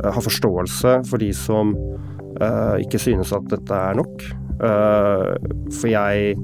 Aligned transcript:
uh, 0.00 0.10
ha 0.14 0.22
forståelse 0.24 1.00
for 1.08 1.22
de 1.22 1.30
som 1.36 1.74
uh, 2.40 2.76
ikke 2.80 3.00
synes 3.02 3.34
at 3.36 3.48
dette 3.52 3.82
er 3.90 4.00
nok. 4.00 4.28
for 4.60 5.88
jeg, 5.88 6.34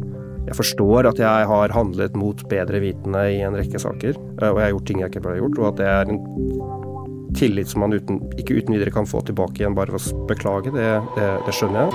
jeg, 0.47 0.55
forstår 0.57 1.05
at 1.11 1.19
jeg 1.21 1.49
har 1.51 1.75
handlet 1.75 2.15
mot 2.17 2.41
bedre 2.49 2.81
vitende 2.81 3.27
i 3.29 3.43
en 3.45 3.53
rekke 3.53 3.77
saker, 3.77 4.17
og 4.17 4.57
jeg 4.57 4.65
har 4.65 4.73
gjort 4.73 4.87
ting 4.89 5.03
jeg 5.03 5.13
ikke 5.13 5.21
burde 5.27 5.43
gjort, 5.43 5.59
og 5.59 5.67
at 5.69 5.83
det 5.83 5.91
er 5.93 6.15
en 6.15 6.23
tillit 7.37 7.69
som 7.69 7.85
man 7.85 7.93
uten, 7.93 8.23
ikke 8.41 8.57
uten 8.57 8.73
videre 8.79 8.95
kan 8.95 9.05
få 9.05 9.21
tilbake 9.29 9.61
igjen 9.61 9.77
bare 9.77 9.93
ved 9.93 10.01
å 10.01 10.25
beklage. 10.33 10.73
Det, 10.73 10.89
det, 11.19 11.31
det 11.45 11.57
skjønner 11.61 11.85
jeg. 11.85 11.93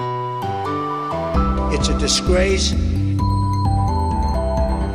It's 1.73 1.89
a 1.89 1.97
disgrace. 1.97 2.90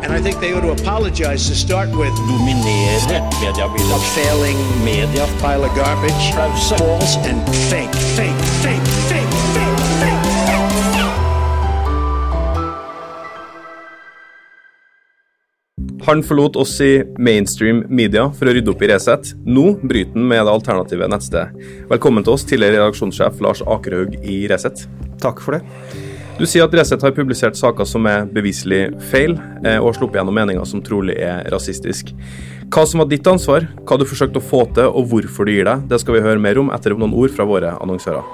And 0.06 0.14
I 0.14 0.20
think 0.22 0.38
they 0.38 0.54
ought 0.54 0.60
to 0.60 0.70
apologize 0.70 1.48
to 1.48 1.54
start 1.56 1.88
with. 1.88 2.14
Dominere 2.30 2.98
mediebildet. 3.42 3.90
A 3.90 3.98
failing 4.14 4.58
media. 4.84 5.26
Pile 5.40 5.64
of 5.64 5.74
garbage. 5.74 6.30
False 6.68 7.16
and 7.26 7.42
fake, 7.70 7.94
fake, 8.14 8.42
fake, 8.62 8.86
fake, 9.10 9.34
fake, 9.54 9.78
fake. 9.98 10.26
Han 16.06 16.22
forlot 16.22 16.56
oss 16.56 16.80
i 16.80 17.02
mainstream 17.18 17.84
media 17.88 18.30
for 18.30 18.46
å 18.46 18.54
rydde 18.54 18.70
opp 18.70 18.82
i 18.86 18.94
Resett. 18.94 19.34
Nå 19.42 19.72
bryter 19.82 20.14
han 20.14 20.28
med 20.30 20.46
det 20.46 20.52
alternative 20.54 21.10
nettstedet. 21.10 21.50
Velkommen 21.90 22.22
til 22.22 22.38
oss, 22.38 22.46
tidligere 22.46 22.78
redaksjonssjef 22.84 23.42
Lars 23.42 23.66
Akerhaug 23.66 24.14
i 24.22 24.44
Resett. 24.46 24.86
Takk 25.18 25.42
for 25.42 25.58
det. 25.58 26.05
Du 26.36 26.44
sier 26.44 26.66
at 26.66 26.74
Resett 26.76 27.00
har 27.00 27.14
publisert 27.16 27.56
saker 27.56 27.86
som 27.88 28.04
er 28.10 28.26
beviselig 28.28 28.90
feil, 29.08 29.38
og 29.80 29.86
og 29.86 29.94
sluppet 29.96 30.18
gjennom 30.18 30.36
meninger 30.36 30.66
som 30.68 30.82
trolig 30.84 31.14
er 31.16 31.46
rasistisk. 31.52 32.10
Hva 32.68 32.82
som 32.84 33.00
var 33.00 33.08
ditt 33.08 33.26
ansvar, 33.30 33.64
hva 33.88 33.96
du 33.96 34.04
forsøkte 34.04 34.42
å 34.42 34.44
få 34.44 34.66
til 34.76 34.90
og 34.90 35.06
hvorfor 35.08 35.48
du 35.48 35.54
gir 35.54 35.64
deg, 35.64 35.86
det 35.88 36.00
skal 36.02 36.18
vi 36.18 36.24
høre 36.26 36.42
mer 36.42 36.58
om 36.60 36.68
etter 36.74 36.92
noen 36.92 37.14
ord 37.16 37.32
fra 37.32 37.46
våre 37.48 37.70
annonsører. 37.80 38.26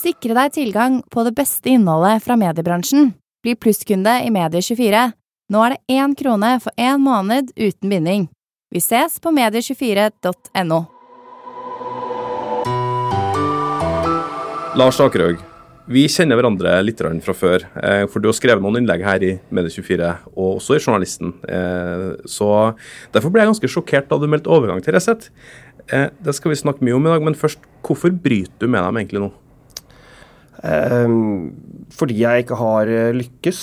Sikre 0.00 0.36
deg 0.38 0.54
tilgang 0.54 1.02
på 1.12 1.24
det 1.26 1.34
beste 1.36 1.68
innholdet 1.74 2.24
fra 2.24 2.38
mediebransjen. 2.40 3.12
Bli 3.44 3.52
plusskunde 3.56 4.14
i 4.24 4.30
Medie24. 4.32 5.10
Nå 5.52 5.66
er 5.66 5.74
det 5.74 5.98
én 5.98 6.16
krone 6.16 6.54
for 6.62 6.72
én 6.80 7.04
måned 7.04 7.52
uten 7.58 7.92
binding. 7.92 8.30
Vi 8.72 8.80
ses 8.80 9.18
på 9.20 9.34
medie24.no. 9.34 10.80
Lars 14.78 15.00
Akerhaug, 15.02 15.40
vi 15.90 16.04
kjenner 16.06 16.38
hverandre 16.38 16.76
litt 16.84 17.00
fra 17.24 17.34
før. 17.34 17.64
Eh, 17.82 18.04
for 18.06 18.22
du 18.22 18.28
har 18.30 18.36
skrevet 18.38 18.62
noen 18.62 18.78
innlegg 18.78 19.02
her 19.02 19.24
i 19.26 19.32
Medie24, 19.50 20.10
og 20.36 20.60
også 20.60 20.76
i 20.76 20.82
Journalisten. 20.84 21.32
Eh, 21.42 22.04
så 22.30 22.50
derfor 23.10 23.32
ble 23.34 23.42
jeg 23.42 23.50
ganske 23.50 23.70
sjokkert 23.72 24.06
da 24.10 24.18
du 24.20 24.28
meldte 24.30 24.52
overgang 24.52 24.78
til 24.84 24.94
Resett. 24.94 25.26
Eh, 25.90 26.06
det 26.22 26.36
skal 26.38 26.54
vi 26.54 26.60
snakke 26.60 26.86
mye 26.86 26.94
om 26.94 27.08
i 27.08 27.10
dag, 27.10 27.26
men 27.26 27.38
først, 27.38 27.66
hvorfor 27.82 28.14
bryter 28.14 28.62
du 28.62 28.68
med 28.68 28.84
dem 28.86 29.02
egentlig 29.02 29.26
nå? 29.26 29.32
fordi 31.96 32.18
jeg 32.20 32.42
ikke 32.42 32.56
har 32.60 32.90
lykkes 33.16 33.60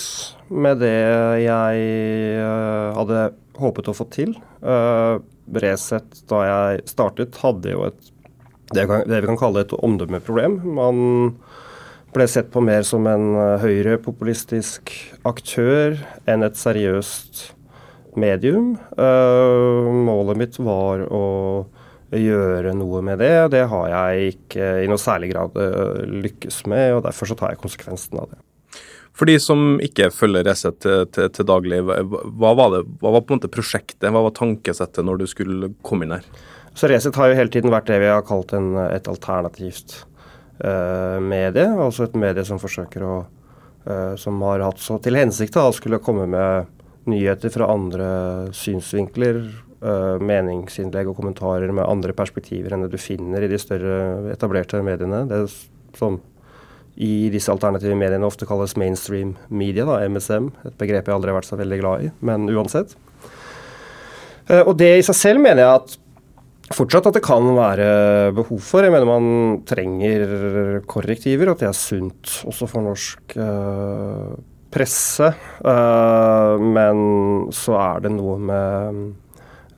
med 0.50 0.80
det 0.82 0.96
jeg 1.44 2.40
hadde 2.96 3.20
håpet 3.54 3.90
å 3.92 3.94
få 3.94 4.06
til. 4.10 4.32
Resett 5.62 6.18
da 6.26 6.40
jeg 6.48 6.82
startet, 6.90 7.38
hadde 7.38 7.70
jo 7.70 7.84
et 7.86 8.10
det, 8.74 8.84
vi 9.08 9.26
kan 9.26 9.40
kalle 9.40 9.64
et 9.64 9.74
omdømmeproblem. 9.76 10.60
Man 10.76 10.98
ble 12.14 12.26
sett 12.30 12.50
på 12.52 12.62
mer 12.64 12.84
som 12.88 13.06
en 13.08 13.30
eh, 13.36 13.62
høyrepopulistisk 13.62 14.92
aktør 15.28 15.98
enn 16.28 16.44
et 16.46 16.58
seriøst 16.58 17.48
medium. 18.18 18.72
Uh, 18.98 19.86
målet 20.08 20.38
mitt 20.40 20.56
var 20.58 21.04
å 21.06 21.24
gjøre 22.10 22.72
noe 22.74 23.02
med 23.04 23.20
det. 23.22 23.52
Det 23.52 23.62
har 23.70 23.88
jeg 23.92 24.32
ikke 24.32 24.70
i 24.82 24.88
noe 24.90 24.98
særlig 24.98 25.30
grad 25.34 25.54
uh, 25.60 26.00
lykkes 26.24 26.64
med, 26.70 26.96
og 26.96 27.04
derfor 27.06 27.30
så 27.30 27.36
tar 27.38 27.54
jeg 27.54 27.62
konsekvensen 27.62 28.18
av 28.18 28.32
det. 28.32 28.40
For 29.18 29.28
de 29.28 29.34
som 29.42 29.78
ikke 29.82 30.12
følger 30.14 30.46
Resett 30.46 30.80
til, 30.82 31.04
til, 31.14 31.28
til, 31.34 31.46
daglig, 31.46 31.80
hva 31.84 32.52
var, 32.58 32.74
det, 32.74 32.84
hva 33.02 33.12
var 33.16 33.24
på 33.26 33.34
en 33.34 33.40
måte 33.40 33.50
prosjektet, 33.50 34.10
hva 34.14 34.22
var 34.24 34.34
tankesettet 34.34 35.06
når 35.06 35.22
du 35.22 35.26
skulle 35.30 35.72
komme 35.86 36.06
inn 36.06 36.14
her? 36.16 36.28
Så 36.78 36.86
Resett 36.86 37.16
har 37.18 37.32
jo 37.32 37.34
hele 37.34 37.50
tiden 37.50 37.72
vært 37.74 37.88
det 37.90 37.98
vi 37.98 38.10
har 38.10 38.22
kalt 38.26 38.52
en, 38.54 38.70
et 38.78 39.08
alternativt 39.10 39.96
uh, 40.62 41.18
medie. 41.18 41.66
Altså 41.74 42.06
et 42.06 42.14
medie 42.18 42.44
som 42.46 42.60
forsøker 42.62 43.02
å 43.02 43.14
uh, 43.24 44.14
Som 44.20 44.38
har 44.46 44.62
hatt 44.62 44.78
så 44.82 45.00
til 45.02 45.18
hensikt 45.18 45.58
å 45.58 45.72
skulle 45.74 45.98
komme 45.98 46.28
med 46.30 46.70
nyheter 47.08 47.50
fra 47.50 47.70
andre 47.72 48.08
synsvinkler, 48.54 49.42
uh, 49.82 50.22
meningsinnlegg 50.22 51.10
og 51.10 51.18
kommentarer 51.18 51.72
med 51.74 51.88
andre 51.88 52.14
perspektiver 52.14 52.76
enn 52.76 52.86
det 52.86 52.92
du 52.94 52.98
finner 53.00 53.42
i 53.42 53.50
de 53.50 53.58
større 53.58 54.30
etablerte 54.36 54.78
mediene. 54.86 55.24
Det 55.26 55.46
som 55.98 56.20
i 56.94 57.26
disse 57.32 57.50
alternative 57.50 57.98
mediene 57.98 58.26
ofte 58.26 58.46
kalles 58.46 58.78
mainstream 58.78 59.34
media, 59.48 59.86
da, 59.88 60.04
MSM. 60.06 60.52
Et 60.68 60.78
begrep 60.78 61.08
jeg 61.10 61.16
aldri 61.16 61.32
har 61.32 61.42
vært 61.42 61.50
så 61.50 61.58
veldig 61.58 61.78
glad 61.82 62.06
i, 62.06 62.16
men 62.22 62.46
uansett. 62.50 62.94
Og 64.64 64.72
det 64.80 64.94
i 64.96 65.04
seg 65.04 65.16
selv 65.16 65.42
mener 65.44 65.60
jeg 65.62 65.80
at 65.82 65.96
fortsatt 66.74 67.08
at 67.08 67.16
det 67.16 67.24
kan 67.24 67.46
være 67.56 67.88
behov 68.36 68.60
for. 68.64 68.84
Jeg 68.84 68.92
mener 68.92 69.08
man 69.08 69.62
trenger 69.68 70.82
korrektiver, 70.90 71.52
at 71.52 71.62
det 71.62 71.70
er 71.70 71.76
sunt 71.76 72.34
også 72.48 72.68
for 72.68 72.84
norsk 72.84 73.36
uh, 73.40 74.36
presse. 74.72 75.30
Uh, 75.64 76.60
men 76.60 77.48
så 77.56 77.78
er 77.80 78.04
det 78.04 78.12
noe 78.16 78.36
med 78.50 79.00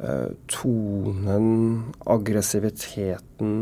uh, 0.02 0.30
tonen, 0.50 1.48
aggressiviteten 2.06 3.60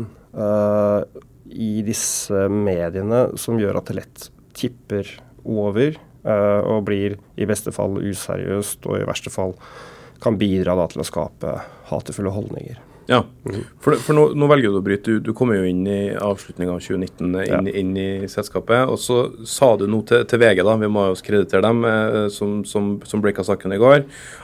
i 1.49 1.69
disse 1.81 2.43
mediene 2.53 3.23
som 3.41 3.57
gjør 3.57 3.79
at 3.79 3.89
det 3.89 3.95
lett 3.97 4.25
tipper 4.53 5.07
over 5.41 5.95
og 6.29 6.83
blir 6.85 7.15
i 7.39 7.47
beste 7.49 7.73
fall 7.73 7.97
useriøst, 7.97 8.85
og 8.85 8.99
i 8.99 9.07
verste 9.09 9.33
fall 9.33 9.55
kan 10.21 10.37
bidra 10.37 10.75
da, 10.77 10.85
til 10.91 11.01
å 11.01 11.07
skape 11.07 11.55
hatefulle 11.89 12.35
holdninger. 12.35 12.77
Ja, 13.09 13.23
for, 13.81 13.95
for 13.97 14.13
nå, 14.13 14.23
nå, 14.37 14.47
velger 14.51 14.69
du 14.69 14.77
å 14.77 14.83
bryte. 14.85 15.15
Du, 15.15 15.23
du 15.25 15.31
kommer 15.33 15.57
jo 15.57 15.65
inn 15.65 15.81
i 15.89 16.11
avslutninga 16.13 16.75
av 16.75 16.83
2019 16.85 17.23
inn, 17.25 17.37
ja. 17.41 17.57
inn, 17.81 17.95
i 17.97 18.27
selskapet. 18.29 18.85
Og 18.85 18.99
så 19.01 19.17
sa 19.49 19.71
du 19.79 19.87
noe 19.89 20.05
til, 20.05 20.27
til 20.29 20.41
VG, 20.43 20.61
da, 20.67 20.75
vi 20.77 20.89
må 20.93 21.07
jo 21.07 21.15
kreditere 21.25 21.63
dem, 21.65 21.81
eh, 21.89 22.17
som, 22.33 22.59
som, 22.69 22.91
som 23.09 23.23
breaka 23.23 23.41
saken 23.47 23.73
i 23.73 23.79
går. 23.81 24.03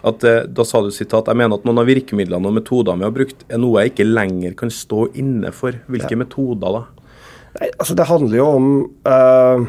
at 0.10 0.26
eh, 0.26 0.40
Da 0.50 0.66
sa 0.66 0.82
du 0.82 0.90
sitat 0.96 1.30
jeg 1.30 1.38
mener 1.38 1.60
at 1.60 1.68
noen 1.70 1.84
av 1.84 1.86
virkemidlene 1.92 2.50
og 2.50 2.56
metodene 2.58 3.04
vi 3.04 3.06
har 3.06 3.14
brukt, 3.14 3.46
er 3.46 3.62
noe 3.62 3.84
jeg 3.84 3.94
ikke 3.94 4.08
lenger 4.10 4.56
kan 4.58 4.74
stå 4.74 5.12
inne 5.14 5.52
for. 5.54 5.78
Hvilke 5.86 6.16
ja. 6.16 6.22
metoder 6.24 6.80
da? 6.80 6.82
Nei, 7.60 7.68
altså 7.70 7.98
Det 8.00 8.08
handler 8.10 8.40
jo 8.40 8.48
om 8.50 8.72
uh, 9.06 9.68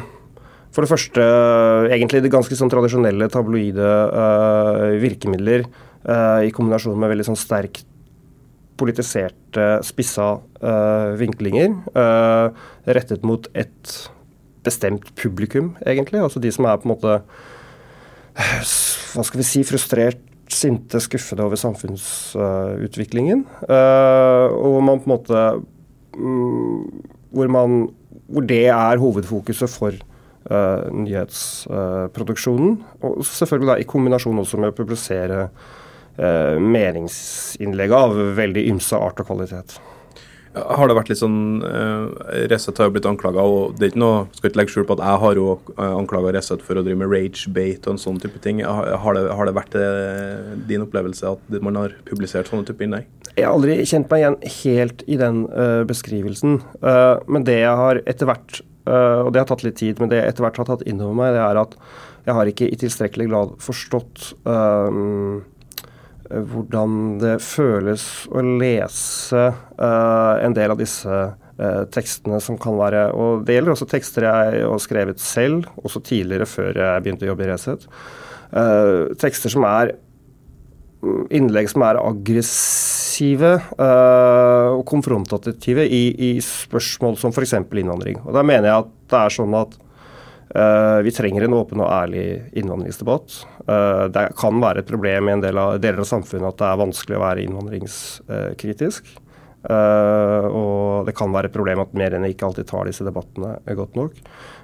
for 0.73 0.83
det 0.83 0.89
første 0.89 1.27
egentlig 1.93 2.23
det 2.25 2.33
ganske 2.33 2.57
sånn 2.57 2.73
tradisjonelle 2.73 3.29
tabloide 3.33 3.91
virkemidler 5.01 5.63
i 6.45 6.51
kombinasjon 6.53 6.99
med 6.99 7.09
veldig 7.11 7.25
sånn 7.29 7.39
sterkt 7.39 7.85
politiserte, 8.77 9.65
spissa 9.85 10.37
uh, 10.37 11.17
vinklinger 11.19 11.73
uh, 11.97 12.47
rettet 12.87 13.25
mot 13.27 13.47
et 13.57 13.97
bestemt 14.65 15.09
publikum, 15.19 15.75
egentlig. 15.85 16.21
Altså 16.21 16.41
de 16.43 16.51
som 16.53 16.67
er 16.67 16.79
på 16.79 16.89
en 16.89 16.95
måte 16.95 17.19
Hva 18.37 19.23
skal 19.25 19.41
vi 19.41 19.47
si 19.47 19.63
frustrert, 19.65 20.19
sinte, 20.53 20.99
skuffede 21.03 21.43
over 21.43 21.57
samfunnsutviklingen. 21.59 23.45
Uh, 23.67 24.47
og 24.53 24.83
man 24.85 25.01
på 25.01 25.09
en 25.09 25.15
måte 25.15 25.39
um, 26.15 27.01
hvor, 27.33 27.47
man, 27.51 27.89
hvor 28.29 28.43
det 28.47 28.67
er 28.67 29.01
hovedfokuset 29.01 29.69
for 29.73 29.91
nyhetsproduksjonen. 30.47 32.83
og 33.01 33.25
selvfølgelig 33.25 33.67
da 33.67 33.75
i 33.81 33.87
kombinasjon 33.87 34.39
også 34.39 34.57
med 34.61 34.69
å 34.71 34.77
publisere 34.77 35.41
eh, 35.43 35.49
meningsinnlegg 36.17 37.91
av 37.93 38.15
veldig 38.37 38.63
ymse 38.71 38.97
art 38.97 39.21
og 39.21 39.29
kvalitet. 39.29 39.77
Har 40.65 40.89
det 40.89 40.95
vært 40.97 41.11
litt 41.11 41.19
sånn 41.19 41.61
uh, 41.61 42.07
Resett 42.49 42.79
har 42.79 42.89
jo 42.89 42.95
blitt 42.95 43.07
anklaga, 43.09 43.43
og 43.43 43.77
det 43.77 43.87
er 43.87 43.91
ikke 43.91 44.01
noe, 44.01 44.21
skal 44.37 44.49
ikke 44.49 44.61
legge 44.61 44.73
skjul 44.73 44.87
på 44.89 44.97
at 44.97 45.03
jeg 45.03 45.21
har 45.23 45.39
jo 45.39 45.47
uh, 45.77 45.83
anklaga 45.89 46.33
Resett 46.35 46.63
for 46.65 46.79
å 46.79 46.83
drive 46.85 47.01
med 47.01 47.11
rage-bate 47.11 47.89
og 47.89 47.95
en 47.95 48.01
sånn 48.01 48.21
type 48.23 48.41
ting. 48.43 48.63
Har, 48.65 49.17
det, 49.17 49.25
har 49.37 49.49
det, 49.49 49.55
vært 49.57 49.77
uh, 49.77 50.55
din 50.69 50.85
opplevelse 50.85 51.35
at 51.35 51.59
man 51.63 51.79
har 51.79 51.95
publisert 52.07 52.49
sånne 52.51 52.67
type 52.69 52.85
innlegg? 52.85 53.09
Jeg 53.33 53.45
har 53.45 53.53
aldri 53.53 53.77
kjent 53.85 54.09
meg 54.09 54.23
igjen 54.23 54.39
helt 54.57 55.05
i 55.05 55.19
den 55.21 55.43
uh, 55.51 55.83
beskrivelsen. 55.89 56.59
Uh, 56.81 57.19
men 57.29 57.45
det 57.47 57.59
jeg 57.61 57.83
har 57.83 58.01
etter 58.05 58.29
hvert, 58.29 58.61
og 58.87 59.33
det 59.35 59.41
har 59.41 59.47
tatt 59.49 59.65
litt 59.65 59.75
tid, 59.75 59.97
men 59.99 60.07
det 60.07 60.21
jeg 60.21 60.31
etter 60.31 60.45
hvert 60.45 60.61
har 60.61 60.67
tatt 60.69 60.83
inn 60.87 61.01
over 61.03 61.17
meg, 61.17 61.33
det 61.35 61.41
er 61.43 61.57
at 61.59 61.73
jeg 62.23 62.35
har 62.37 62.47
ikke 62.47 62.69
i 62.71 62.77
tilstrekkelig 62.79 63.25
grad 63.27 63.49
forstått 63.59 64.29
uh, 64.47 65.41
Eh, 65.56 65.56
hvordan 66.29 67.17
det 67.21 67.35
føles 67.43 68.03
å 68.31 68.43
lese 68.43 69.43
uh, 69.51 70.35
en 70.43 70.55
del 70.55 70.73
av 70.73 70.81
disse 70.81 71.07
uh, 71.09 71.83
tekstene 71.93 72.39
som 72.43 72.59
kan 72.61 72.77
være 72.79 73.07
Og 73.15 73.45
det 73.47 73.57
gjelder 73.57 73.75
også 73.75 73.87
tekster 73.89 74.27
jeg 74.27 74.65
har 74.65 74.83
skrevet 74.83 75.23
selv, 75.23 75.69
også 75.83 76.03
tidligere, 76.05 76.49
før 76.49 76.73
jeg 76.75 77.05
begynte 77.05 77.27
å 77.27 77.31
jobbe 77.31 77.47
i 77.47 77.49
Resett. 77.51 77.87
Uh, 78.51 79.15
tekster 79.19 79.53
som 79.53 79.67
er 79.67 79.95
innlegg 81.31 81.69
som 81.69 81.83
er 81.85 81.99
aggressive 82.01 83.51
og 83.77 84.81
konfrontative 84.89 85.85
i, 85.85 86.01
i, 86.09 86.29
spørsmål 86.41 87.19
som 87.21 87.31
f.eks. 87.31 87.53
innvandring. 87.53 88.17
Og 88.25 88.33
Da 88.33 88.41
mener 88.41 88.65
jeg 88.65 88.81
at 88.81 88.89
det 89.13 89.19
er 89.19 89.35
sånn 89.37 89.53
at 89.59 89.77
vi 90.47 91.11
trenger 91.11 91.43
en 91.43 91.53
åpen 91.57 91.81
og 91.83 91.89
ærlig 91.91 92.21
innvandringsdebatt. 92.55 93.33
Uh, 93.67 94.07
det 94.13 94.21
kan 94.39 94.61
være 94.63 94.79
et 94.79 94.87
problem 94.87 95.27
i 95.27 95.33
en 95.33 95.43
del 95.43 95.59
av, 95.59 95.73
deler 95.83 95.99
av 96.01 96.07
samfunnet 96.07 96.47
at 96.47 96.61
det 96.61 96.67
er 96.69 96.79
vanskelig 96.79 97.17
å 97.17 97.23
være 97.25 97.43
innvandringskritisk. 97.43 99.09
og 99.67 101.05
det 101.09 101.13
kan 101.17 101.33
være 101.33 101.49
et 101.49 101.55
problem 101.57 101.81
at 101.83 101.97
mediene 101.97 102.29
ikke 102.31 102.47
alltid 102.47 102.69
tar 102.69 102.87
disse 102.87 103.03
debattene 103.03 103.57
godt 103.75 103.99
nok. 103.99 104.21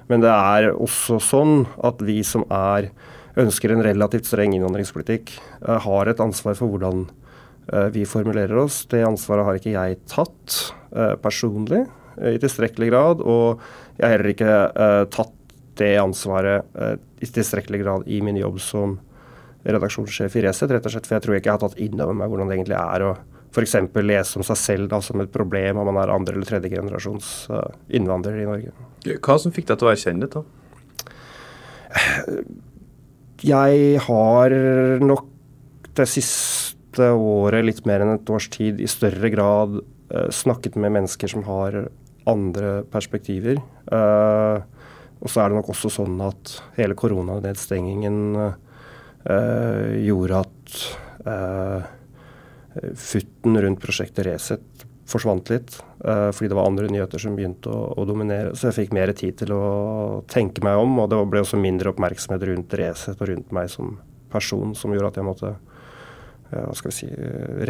Men 0.08 0.24
det 0.24 0.32
er 0.32 0.70
også 0.72 1.18
sånn 1.20 1.66
at 1.84 2.00
vi 2.00 2.22
som 2.24 2.46
er 2.48 2.88
ønsker 3.40 3.72
en 3.74 3.82
relativt 3.84 4.28
streng 4.28 4.54
innvandringspolitikk, 4.54 5.34
eh, 5.66 5.78
har 5.86 6.10
et 6.10 6.22
ansvar 6.22 6.56
for 6.58 6.70
hvordan 6.70 7.06
eh, 7.72 7.88
vi 7.94 8.04
formulerer 8.06 8.56
oss. 8.64 8.84
Det 8.90 9.04
ansvaret 9.06 9.46
har 9.46 9.58
ikke 9.58 9.74
jeg 9.74 10.00
tatt 10.10 10.58
eh, 10.94 11.14
personlig 11.22 11.84
i 12.14 12.38
tilstrekkelig 12.38 12.90
grad. 12.92 13.24
Og 13.26 13.62
jeg 13.98 14.06
har 14.06 14.12
heller 14.14 14.30
ikke 14.30 15.08
tatt 15.10 15.33
det 15.80 15.94
ansvaret 15.98 16.64
i 17.22 17.26
tilstrekkelig 17.26 17.80
grad 17.82 18.08
i 18.10 18.20
min 18.24 18.38
jobb 18.38 18.60
som 18.62 18.98
redaksjonssjef 19.64 20.36
i 20.36 20.42
Resett, 20.44 20.70
rett 20.70 20.86
og 20.86 20.92
slett 20.92 21.08
for 21.08 21.16
jeg 21.16 21.24
tror 21.24 21.38
ikke 21.38 21.50
jeg 21.50 21.56
har 21.56 21.62
tatt 21.62 21.80
inn 21.80 22.00
over 22.00 22.16
meg 22.16 22.30
hvordan 22.30 22.50
det 22.50 22.58
egentlig 22.58 22.78
er 22.78 23.06
å 23.06 23.14
f.eks. 23.54 23.76
lese 24.02 24.38
om 24.38 24.44
seg 24.46 24.58
selv 24.58 24.90
da, 24.90 25.00
som 25.04 25.22
et 25.22 25.32
problem 25.32 25.78
om 25.78 25.88
man 25.88 26.00
er 26.02 26.12
andre- 26.12 26.34
eller 26.34 26.48
tredjegenerasjons 26.48 27.30
innvandrer 27.94 28.40
i 28.42 28.48
Norge. 28.48 28.74
Hva 29.22 29.38
som 29.38 29.54
fikk 29.54 29.68
deg 29.70 29.80
til 29.80 29.88
å 29.88 29.92
erkjenne 29.92 30.26
dette? 30.26 30.42
Jeg 33.44 34.00
har 34.08 34.56
nok 35.04 35.28
det 35.94 36.08
siste 36.10 37.10
året, 37.14 37.66
litt 37.66 37.84
mer 37.86 38.02
enn 38.02 38.16
et 38.16 38.30
års 38.30 38.48
tid, 38.50 38.80
i 38.82 38.90
større 38.90 39.30
grad 39.30 39.78
uh, 39.78 40.30
snakket 40.34 40.78
med 40.80 40.96
mennesker 40.96 41.30
som 41.30 41.44
har 41.46 41.84
andre 42.30 42.80
perspektiver. 42.90 43.60
Uh, 43.86 44.64
og 45.20 45.30
så 45.30 45.42
er 45.42 45.50
det 45.50 45.58
nok 45.60 45.70
også 45.72 45.90
sånn 45.92 46.18
at 46.24 46.56
hele 46.78 46.96
koronanedstengingen 46.98 48.18
uh, 48.40 49.92
gjorde 50.04 50.42
at 50.44 50.80
futten 52.98 53.54
rundt 53.62 53.80
prosjektet 53.80 54.26
Resett 54.26 54.84
forsvant 55.08 55.50
litt. 55.52 55.76
Uh, 56.04 56.30
fordi 56.32 56.50
det 56.50 56.58
var 56.58 56.68
andre 56.68 56.88
nyheter 56.92 57.20
som 57.20 57.36
begynte 57.36 57.70
å, 57.72 57.92
å, 57.96 58.06
dominere. 58.08 58.54
Så 58.56 58.68
jeg 58.68 58.78
fikk 58.80 58.96
mer 58.96 59.12
tid 59.16 59.38
til 59.40 59.54
å 59.56 59.64
tenke 60.30 60.64
meg 60.64 60.80
om, 60.80 60.98
og 61.02 61.10
det 61.12 61.20
ble 61.30 61.44
også 61.44 61.60
mindre 61.60 61.92
oppmerksomhet 61.92 62.44
rundt 62.50 62.76
Resett 62.80 63.20
og 63.20 63.30
rundt 63.30 63.54
meg 63.54 63.70
som 63.72 63.96
person, 64.32 64.74
som 64.76 64.94
gjorde 64.94 65.12
at 65.12 65.20
jeg 65.20 65.28
måtte 65.28 65.54
hva 66.62 66.74
skal 66.78 66.92
vi 66.92 66.96
si, 66.96 67.10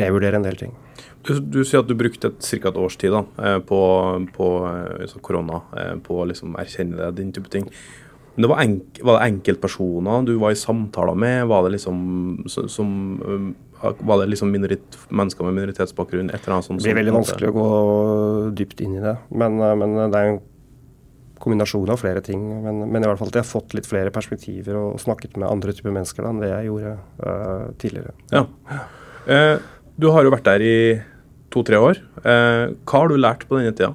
revurdere 0.00 0.40
en 0.40 0.46
del 0.46 0.58
ting. 0.60 0.72
Du, 1.24 1.36
du 1.40 1.60
sier 1.64 1.82
at 1.82 1.90
du 1.90 1.96
brukte 1.98 2.32
ca. 2.36 2.70
et 2.70 2.80
års 2.80 2.96
tid 3.00 3.14
da, 3.14 3.24
eh, 3.40 3.58
på, 3.64 3.80
på 4.36 4.48
korona 5.24 5.62
på 6.04 6.20
å 6.20 6.26
liksom 6.30 6.56
erkjenne 6.60 7.00
det, 7.00 7.12
den 7.20 7.32
type 7.34 7.52
ting. 7.52 7.68
Men 8.34 8.44
det 8.44 8.50
var, 8.50 8.62
enk, 8.64 9.02
var, 9.06 9.20
det 9.20 9.28
enkeltpersoner 9.30 10.24
du 10.26 10.34
var 10.42 10.54
i 10.54 10.58
samtaler 10.58 11.14
med? 11.14 11.44
Var 11.46 11.66
det 11.66 11.76
liksom 11.76 12.00
som 12.50 12.88
var 13.80 14.20
det 14.20 14.30
liksom 14.32 14.50
mennesker 14.54 15.44
med 15.44 15.54
minoritetsbakgrunn? 15.58 16.30
Et 16.30 16.40
eller 16.40 16.56
annet 16.56 16.66
sånt, 16.66 16.82
det 16.82 16.88
blir 16.88 17.02
veldig 17.02 17.14
vanskelig 17.18 17.50
å 17.50 17.54
gå 17.54 17.68
dypt 18.58 18.80
inn 18.82 18.96
i 18.98 19.04
det. 19.04 19.14
Men, 19.30 19.60
eh, 19.60 19.76
men 19.78 19.96
det 20.02 20.18
er 20.18 20.32
en 20.32 20.42
kombinasjon 21.42 21.90
av 21.92 22.00
flere 22.02 22.22
ting. 22.24 22.44
Men, 22.64 22.84
men, 22.88 23.02
i 23.02 23.08
hvert 23.08 23.20
fall 23.20 23.32
at 23.32 23.40
jeg 23.40 23.46
har 23.46 23.50
fått 23.50 23.74
litt 23.76 23.88
flere 23.88 24.12
perspektiver 24.14 24.78
og 24.80 25.02
snakket 25.02 25.38
med 25.40 25.50
andre 25.50 25.74
typer 25.74 25.94
mennesker 25.94 26.24
da, 26.24 26.30
enn 26.30 26.44
det 26.44 26.52
jeg 26.52 26.70
gjorde 26.70 26.94
uh, 27.24 27.66
tidligere. 27.82 28.14
Ja. 28.34 28.46
Uh, 29.26 29.58
du 30.00 30.10
har 30.14 30.24
jo 30.26 30.32
vært 30.34 30.48
der 30.48 30.64
i 30.64 30.78
to-tre 31.54 31.80
år. 31.80 32.00
Uh, 32.22 32.74
hva 32.86 33.04
har 33.04 33.12
du 33.12 33.20
lært 33.20 33.46
på 33.48 33.60
denne 33.60 33.74
tida? 33.76 33.94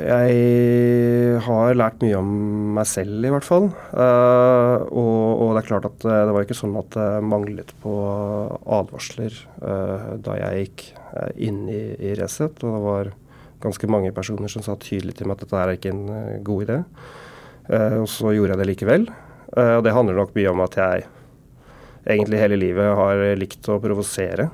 Jeg 0.00 1.40
har 1.44 1.74
lært 1.76 1.98
mye 2.00 2.16
om 2.16 2.28
meg 2.76 2.86
selv, 2.88 3.24
i 3.26 3.32
hvert 3.34 3.44
fall. 3.44 3.66
Uh, 3.90 4.86
og, 4.86 5.16
og, 5.34 5.48
det 5.56 5.64
er 5.64 5.68
klart 5.72 5.88
at 5.90 6.06
det 6.06 6.34
var 6.36 6.46
ikke 6.46 6.56
sånn 6.56 6.78
at 6.78 6.94
det 6.94 7.08
manglet 7.26 7.74
på 7.82 7.94
advarsler 8.78 9.34
da 9.60 10.36
jeg 10.38 10.62
gikk 10.62 10.86
inn 11.42 11.64
i, 11.68 11.82
i 11.98 12.14
Resett. 12.16 12.62
Og 12.62 12.78
det 12.78 12.84
var 12.86 13.12
ganske 13.60 13.90
mange 13.90 14.12
personer 14.16 14.50
som 14.52 14.64
sa 14.64 14.76
tydelig 14.80 15.16
til 15.18 15.28
meg 15.28 15.38
at 15.38 15.44
dette 15.44 15.60
er 15.60 15.74
ikke 15.76 15.92
en 15.94 16.04
god 16.46 16.66
idé. 16.66 16.78
og 18.00 18.08
så 18.10 18.32
gjorde 18.34 18.54
jeg 18.54 18.60
det 18.60 18.68
likevel. 18.72 19.10
og 19.56 19.82
det 19.84 19.92
handler 19.92 20.14
nok 20.14 20.34
mye 20.34 20.50
om 20.50 20.60
at 20.64 20.76
jeg 20.76 21.04
egentlig 22.06 22.40
hele 22.40 22.56
livet 22.56 22.96
har 22.96 23.20
likt 23.36 23.68
å 23.68 23.80
provosere. 23.82 24.50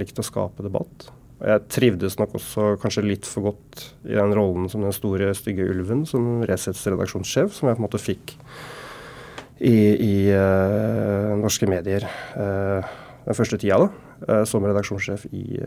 likt 0.00 0.18
å 0.18 0.24
skape 0.24 0.62
debatt. 0.62 1.10
Jeg 1.40 1.64
trivdes 1.72 2.18
nok 2.18 2.34
også 2.36 2.76
kanskje 2.80 3.04
litt 3.04 3.26
for 3.26 3.50
godt 3.50 3.94
i 4.04 4.12
den 4.12 4.32
rollen 4.36 4.68
som 4.68 4.82
den 4.84 4.92
store, 4.92 5.32
stygge 5.34 5.64
ulven 5.64 6.04
som 6.06 6.42
Resets 6.44 6.84
redaksjonssjef, 6.86 7.52
som 7.56 7.68
jeg 7.68 7.78
på 7.78 7.80
en 7.80 7.86
måte 7.86 8.00
fikk 8.00 8.34
i, 9.60 9.76
i 9.96 10.14
norske 11.40 11.68
medier 11.68 12.04
den 13.24 13.36
første 13.36 13.58
tida, 13.60 13.78
da, 13.80 14.09
som 14.44 14.64
redaksjonssjef 14.66 15.26
i, 15.32 15.60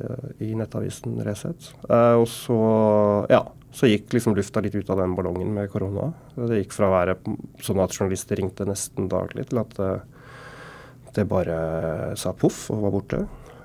i 0.46 0.52
nettavisen 0.54 1.16
Resett. 1.26 1.72
og 1.90 2.26
så, 2.30 2.58
ja, 3.32 3.40
så 3.74 3.90
gikk 3.90 4.14
liksom 4.14 4.36
lufta 4.38 4.62
litt 4.62 4.76
ut 4.78 4.92
av 4.94 5.02
den 5.02 5.16
ballongen 5.18 5.50
med 5.56 5.72
korona. 5.74 6.12
Det 6.36 6.60
gikk 6.62 6.76
fra 6.76 6.92
å 6.92 6.94
være 6.94 7.16
sånn 7.66 7.82
at 7.82 7.96
journalister 7.98 8.38
ringte 8.38 8.68
nesten 8.70 9.10
daglig, 9.10 9.48
til 9.50 9.64
at 9.64 9.80
det 11.18 11.26
bare 11.30 11.58
sa 12.20 12.34
poff 12.38 12.68
og 12.74 12.86
var 12.86 12.94
borte. 12.94 13.24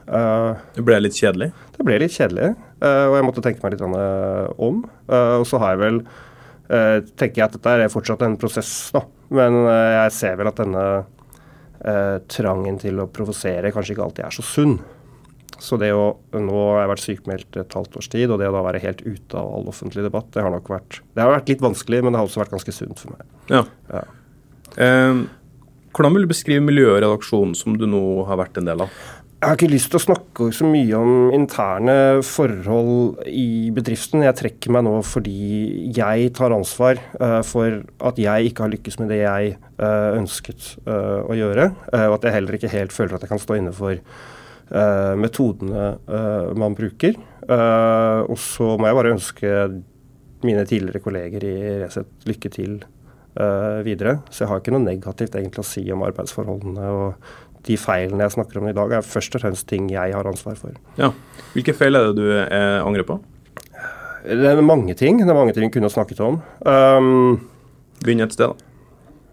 Uh, 0.09 0.57
det 0.73 0.85
ble 0.89 0.97
litt 1.03 1.17
kjedelig? 1.19 1.51
Det 1.75 1.85
ble 1.85 1.99
litt 2.01 2.15
kjedelig, 2.15 2.55
uh, 2.81 3.05
og 3.11 3.19
jeg 3.19 3.27
måtte 3.27 3.45
tenke 3.45 3.65
meg 3.65 3.75
litt 3.75 3.85
om. 3.85 4.81
Uh, 5.11 5.37
og 5.41 5.45
så 5.49 5.61
har 5.63 5.77
jeg 5.77 5.85
vel 5.85 6.03
tenker 6.69 7.41
jeg 7.41 7.47
at 7.47 7.55
dette 7.55 7.73
er 7.73 7.89
fortsatt 7.89 8.21
en 8.27 8.35
prosess, 8.37 8.91
da. 8.93 9.01
Men 9.33 9.55
jeg 9.65 10.11
ser 10.13 10.35
vel 10.37 10.51
at 10.51 10.59
denne 10.61 10.83
trangen 12.29 12.79
til 12.83 12.99
å 12.99 13.11
provosere 13.13 13.71
kanskje 13.75 13.95
ikke 13.95 14.07
alltid 14.09 14.25
er 14.27 14.35
så 14.35 14.43
sunn. 14.43 14.79
Så 15.59 15.79
det 15.81 15.91
å 15.95 16.11
Nå 16.35 16.55
har 16.55 16.85
jeg 16.85 16.91
vært 16.93 17.05
sykemeldt 17.05 17.59
et 17.59 17.75
halvt 17.75 17.97
års 17.99 18.11
tid, 18.13 18.31
og 18.31 18.39
det 18.41 18.49
å 18.51 18.55
da 18.55 18.63
være 18.67 18.83
helt 18.83 19.03
ute 19.03 19.39
av 19.39 19.49
all 19.57 19.71
offentlig 19.71 20.05
debatt, 20.07 20.31
det 20.35 20.45
har 20.45 20.55
nok 20.55 20.71
vært 20.71 21.01
Det 21.15 21.25
har 21.25 21.35
vært 21.35 21.51
litt 21.51 21.65
vanskelig, 21.65 22.03
men 22.05 22.15
det 22.15 22.21
har 22.21 22.29
også 22.29 22.43
vært 22.45 22.55
ganske 22.55 22.75
sunt 22.75 23.03
for 23.03 23.17
meg. 23.17 23.25
Ja. 23.51 23.65
ja. 23.91 24.05
hvordan 25.97 26.15
vil 26.15 26.27
du 26.27 26.31
beskrive 26.31 26.65
miljøet 26.65 27.01
i 27.01 27.07
redaksjonen 27.07 27.57
som 27.59 27.79
du 27.81 27.89
nå 27.91 28.03
har 28.29 28.39
vært 28.41 28.61
en 28.61 28.71
del 28.71 28.87
av? 28.87 29.03
Jeg 29.39 29.53
har 29.53 29.55
ikke 29.55 29.71
lyst 29.71 29.93
til 29.93 30.01
å 30.01 30.03
snakke 30.03 30.47
så 30.51 30.67
mye 30.67 30.99
om 30.99 31.29
interne 31.31 31.93
forhold 32.27 33.21
i 33.31 33.71
bedriften. 33.71 34.25
Jeg 34.27 34.35
trekker 34.35 34.75
meg 34.75 34.83
nå 34.83 34.97
fordi 35.07 35.93
jeg 35.95 36.33
tar 36.35 36.57
ansvar 36.57 36.99
uh, 37.21 37.39
for 37.47 37.77
at 38.11 38.19
jeg 38.19 38.51
ikke 38.51 38.65
har 38.65 38.73
lykkes 38.73 38.99
med 38.99 39.13
det 39.15 39.21
jeg 39.21 39.55
uh, 39.79 40.19
ønsket 40.19 40.73
uh, 40.91 41.23
å 41.23 41.39
gjøre. 41.39 41.69
og 42.01 42.17
at 42.19 42.27
jeg 42.27 42.35
heller 42.35 42.59
ikke 42.59 42.73
helt 42.75 42.97
føler 42.97 43.15
at 43.15 43.29
jeg 43.29 43.31
kan 43.37 43.45
stå 43.45 43.61
inne 43.61 43.77
for 43.77 44.03
metodene 45.17 45.85
man 46.61 46.75
bruker. 46.77 47.15
og 47.49 48.37
så 48.37 48.75
må 48.77 48.85
jeg 48.85 48.97
bare 48.99 49.13
ønske 49.15 49.53
mine 50.45 50.67
tidligere 50.69 51.01
kolleger 51.01 51.47
i 51.49 51.55
Resett 51.87 52.27
lykke 52.29 52.51
til 52.53 52.75
videre. 53.87 54.19
Så 54.29 54.43
jeg 54.43 54.51
har 54.51 54.61
ikke 54.61 54.75
noe 54.75 54.85
negativt 54.85 55.39
egentlig 55.39 55.63
å 55.63 55.71
si 55.71 55.87
om 55.95 56.05
arbeidsforholdene 56.05 56.91
og 56.93 57.33
de 57.69 57.77
feilene 57.81 58.25
jeg 58.25 58.37
snakker 58.39 58.61
om 58.61 58.69
i 58.71 58.77
dag, 58.77 58.93
er 58.99 59.05
først 59.07 59.37
og 59.37 59.45
fremst 59.45 59.69
ting 59.69 59.91
jeg 59.93 60.15
har 60.17 60.29
ansvar 60.29 60.57
for. 60.59 60.77
Ja. 61.01 61.13
Hvilke 61.55 61.77
feil 61.77 61.99
er 61.99 62.09
det 62.09 62.17
du 62.19 62.27
eh, 62.33 62.81
angrer 62.81 63.07
på? 63.09 63.19
Det 64.29 64.49
er 64.51 64.61
mange 64.65 64.95
ting. 64.99 65.21
Det 65.23 65.31
er 65.31 65.37
mange 65.37 65.55
ting 65.57 65.69
vi 65.69 65.75
kunne 65.79 65.91
snakket 65.93 66.21
om. 66.25 66.41
Um, 66.67 67.39
Begynn 68.03 68.25
et 68.25 68.35
sted, 68.35 68.51
da. 68.51 68.65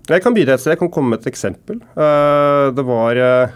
Jeg 0.06 0.22
kan 0.22 0.36
begynne 0.36 0.56
et 0.56 0.62
sted. 0.62 0.75
Jeg 0.75 0.82
kan 0.84 0.92
komme 0.94 1.13
med 1.13 1.24
et 1.24 1.32
eksempel. 1.32 1.82
Uh, 1.98 2.70
det 2.75 2.86
var 2.86 3.18
uh, 3.18 3.56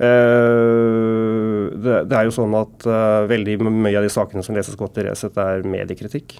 det, 0.00 1.96
det, 2.08 2.16
er 2.16 2.24
jo 2.24 2.32
sånn 2.32 2.56
at 2.56 2.88
uh, 2.88 3.28
veldig 3.28 3.58
mye 3.68 3.98
av 4.00 4.06
de 4.06 4.12
sakene 4.12 4.44
som 4.44 4.56
leses 4.56 4.78
godt 4.80 4.98
i 5.00 5.04
Resett, 5.10 5.36
er 5.36 5.66
mediekritikk. 5.68 6.38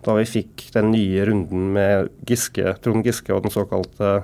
da 0.00 0.14
vi 0.16 0.24
fikk 0.24 0.70
den 0.74 0.92
nye 0.94 1.26
runden 1.28 1.72
med 1.74 2.08
Giske, 2.26 2.76
Trond 2.82 3.04
Giske 3.04 3.34
og 3.34 3.42
den 3.44 3.52
såkalte 3.52 4.22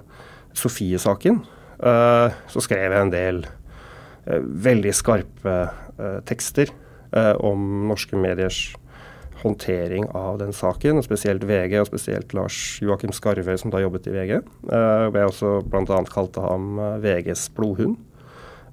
Sofie-saken, 0.57 1.43
så 1.76 2.62
skrev 2.64 2.92
jeg 2.92 3.04
en 3.04 3.12
del 3.12 3.45
eh, 3.45 4.40
veldig 4.40 4.95
skarpe 4.97 5.56
eh, 5.66 6.18
tekster 6.28 6.73
om 7.16 7.87
norske 7.88 8.18
mediers 8.18 8.75
håndtering 9.40 10.09
av 10.16 10.40
den 10.40 10.52
saken, 10.52 11.02
spesielt 11.04 11.45
VG, 11.47 11.78
og 11.80 11.88
spesielt 11.88 12.35
Lars 12.37 12.59
Joakim 12.83 13.12
Skarve, 13.14 13.56
som 13.61 13.73
da 13.73 13.80
jobbet 13.83 14.09
i 14.11 14.14
VG. 14.14 14.40
Uh, 14.66 15.06
hvor 15.06 15.18
jeg 15.21 15.30
også 15.30 15.52
bl.a. 15.71 16.00
kalte 16.12 16.45
ham 16.45 16.76
VGs 17.04 17.47
blodhund. 17.56 17.97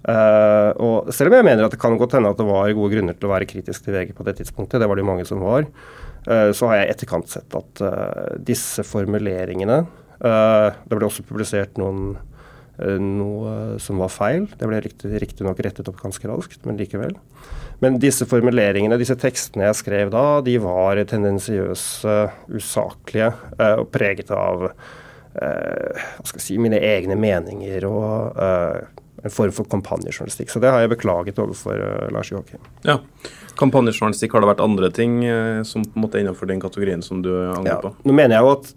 Uh, 0.04 0.72
og 0.84 1.14
selv 1.16 1.32
om 1.32 1.38
jeg 1.38 1.48
mener 1.48 1.64
at 1.64 1.72
det 1.72 1.80
kan 1.80 1.96
godt 2.00 2.18
hende 2.18 2.34
at 2.34 2.40
det 2.40 2.48
var 2.48 2.74
gode 2.76 2.92
grunner 2.92 3.16
til 3.16 3.30
å 3.30 3.32
være 3.32 3.48
kritisk 3.48 3.86
til 3.86 3.96
VG 3.96 4.12
på 4.18 4.26
det 4.28 4.36
tidspunktet, 4.42 4.82
det 4.82 4.90
var 4.90 5.00
det 5.00 5.06
jo 5.06 5.12
mange 5.14 5.28
som 5.30 5.44
var, 5.44 5.70
uh, 6.28 6.50
så 6.52 6.72
har 6.72 6.82
jeg 6.82 6.90
i 6.90 6.94
etterkant 6.98 7.32
sett 7.32 7.60
at 7.60 7.86
disse 8.44 8.84
formuleringene 8.88 9.84
Det 10.24 10.96
ble 10.96 11.04
også 11.04 11.26
publisert 11.28 11.76
noen 11.82 12.14
noe 12.78 13.78
som 13.82 14.00
var 14.02 14.10
feil. 14.10 14.48
Det 14.58 14.70
ble 14.70 14.80
riktignok 14.82 15.22
riktig 15.22 15.66
rettet 15.68 15.92
opp 15.92 16.00
ganske 16.02 16.30
raskt, 16.30 16.64
men 16.66 16.80
likevel. 16.80 17.14
Men 17.84 18.00
disse 18.02 18.26
formuleringene, 18.30 18.98
disse 19.02 19.18
tekstene 19.20 19.68
jeg 19.68 19.80
skrev 19.82 20.12
da, 20.14 20.42
de 20.46 20.56
var 20.64 21.02
tendensiøse, 21.10 22.18
usaklige 22.56 23.34
og 23.60 23.88
preget 23.94 24.32
av 24.34 24.70
jeg 25.34 26.42
si, 26.42 26.60
mine 26.62 26.78
egne 26.78 27.18
meninger 27.18 27.86
og 27.90 28.38
en 29.24 29.32
form 29.32 29.54
for 29.56 29.70
kampanjejournalistikk. 29.72 30.52
Så 30.52 30.62
det 30.64 30.72
har 30.74 30.84
jeg 30.84 30.92
beklaget 30.94 31.40
overfor 31.40 31.80
uh, 31.80 32.10
Lars 32.14 32.32
Joakim. 32.32 32.62
Ja. 32.88 33.00
Kampanjejournalistikk, 33.60 34.34
har 34.34 34.44
det 34.44 34.50
vært 34.50 34.64
andre 34.64 34.90
ting 34.94 35.20
uh, 35.26 35.62
som 35.68 35.86
på 35.86 35.98
en 35.98 36.06
måte 36.06 36.18
er 36.18 36.26
innenfor 36.26 36.50
den 36.50 36.62
kategorien 36.64 37.04
som 37.06 37.22
du 37.26 37.32
angrer 37.54 37.84
på? 37.84 37.92
Ja, 37.94 38.08
nå 38.10 38.16
mener 38.18 38.38
jeg 38.38 38.46
jo 38.46 38.54
at 38.56 38.72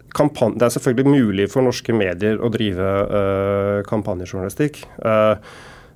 Det 0.57 0.67
er 0.67 0.75
selvfølgelig 0.75 1.13
mulig 1.13 1.47
for 1.53 1.65
norske 1.65 1.95
medier 1.95 2.37
å 2.41 2.51
drive 2.53 2.91
uh, 3.09 3.79
kampanjejournalistikk. 3.87 4.83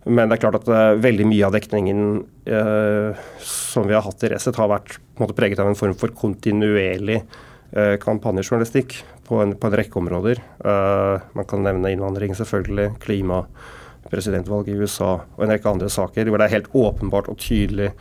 men 0.05 0.29
det 0.29 0.35
er 0.35 0.41
klart 0.41 0.57
at 0.57 0.69
veldig 0.97 1.25
mye 1.29 1.45
av 1.45 1.53
dekningen 1.53 2.23
som 3.45 3.85
vi 3.85 3.93
har 3.93 4.01
hatt 4.01 4.23
i 4.23 4.31
Resett, 4.31 4.57
har 4.57 4.69
vært 4.71 4.95
måte, 5.19 5.35
preget 5.37 5.59
av 5.61 5.69
en 5.69 5.77
form 5.77 5.93
for 5.93 6.13
kontinuerlig 6.17 7.19
kampanjejournalistikk 8.01 8.95
på 9.27 9.43
en, 9.43 9.53
på 9.53 9.69
en 9.69 9.77
rekke 9.77 9.99
områder. 10.01 10.41
man 11.37 11.47
kan 11.47 11.61
nevne 11.63 11.93
innvandring, 11.93 12.33
selvfølgelig. 12.35 12.95
Klima 13.03 13.43
presidentvalget 14.09 14.73
i 14.73 14.81
USA 14.81 15.11
og 15.21 15.45
en 15.45 15.53
rekke 15.53 15.69
andre 15.69 15.89
saker 15.91 16.29
hvor 16.29 16.41
det 16.41 16.49
er 16.49 16.57
helt 16.57 16.73
åpenbart 16.75 17.29
og 17.31 17.39
tydelig 17.41 17.91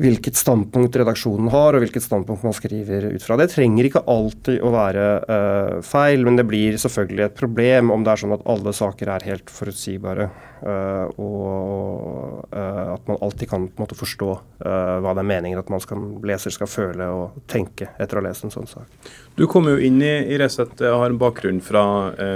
hvilket 0.00 0.38
standpunkt 0.38 0.96
redaksjonen 0.96 1.50
har, 1.52 1.76
og 1.76 1.84
hvilket 1.84 2.04
standpunkt 2.04 2.44
man 2.46 2.54
skriver 2.56 3.10
ut 3.12 3.24
fra. 3.24 3.36
Det 3.40 3.50
trenger 3.52 3.88
ikke 3.88 4.04
alltid 4.10 4.62
å 4.64 4.72
være 4.72 5.04
uh, 5.28 5.74
feil, 5.84 6.24
men 6.26 6.38
det 6.38 6.46
blir 6.48 6.78
selvfølgelig 6.80 7.26
et 7.26 7.36
problem 7.38 7.92
om 7.92 8.04
det 8.04 8.14
er 8.14 8.22
sånn 8.22 8.34
at 8.36 8.46
alle 8.50 8.72
saker 8.76 9.12
er 9.12 9.28
helt 9.28 9.52
forutsigbare, 9.52 10.28
uh, 10.64 11.06
og 11.20 12.48
uh, 12.54 12.94
at 12.94 13.10
man 13.10 13.20
alltid 13.20 13.52
kan 13.52 13.68
måte, 13.78 13.98
forstå 13.98 14.30
hva 14.62 15.12
det 15.12 15.20
er 15.20 15.26
meningen 15.26 15.58
at 15.58 15.70
man 15.72 15.80
skal, 15.82 16.00
leser 16.24 16.52
skal 16.54 16.68
føle 16.70 17.06
og 17.10 17.40
tenke 17.50 17.88
etter 18.00 18.16
å 18.16 18.20
ha 18.20 18.28
lest 18.28 18.46
en 18.46 18.52
sånn 18.54 18.68
sak. 18.70 19.08
Du 19.36 19.44
kom 19.50 19.66
jo 19.68 19.74
inn 19.82 19.98
i, 20.04 20.12
i 20.32 20.38
Resett, 20.40 20.80
har 20.80 21.10
en 21.10 21.18
bakgrunn 21.18 21.58
fra 21.64 21.82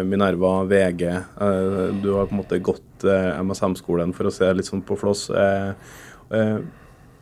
Minerva, 0.04 0.58
VG. 0.68 1.04
du 2.02 2.10
har 2.16 2.26
på 2.26 2.34
en 2.34 2.40
måte 2.40 2.58
gått 2.64 3.06
MSM-skolen 3.06 4.14
for 4.16 4.28
å 4.28 4.34
se 4.34 4.50
litt 4.58 4.68
sånn 4.68 4.82
på 4.86 4.98
Flås. 4.98 5.28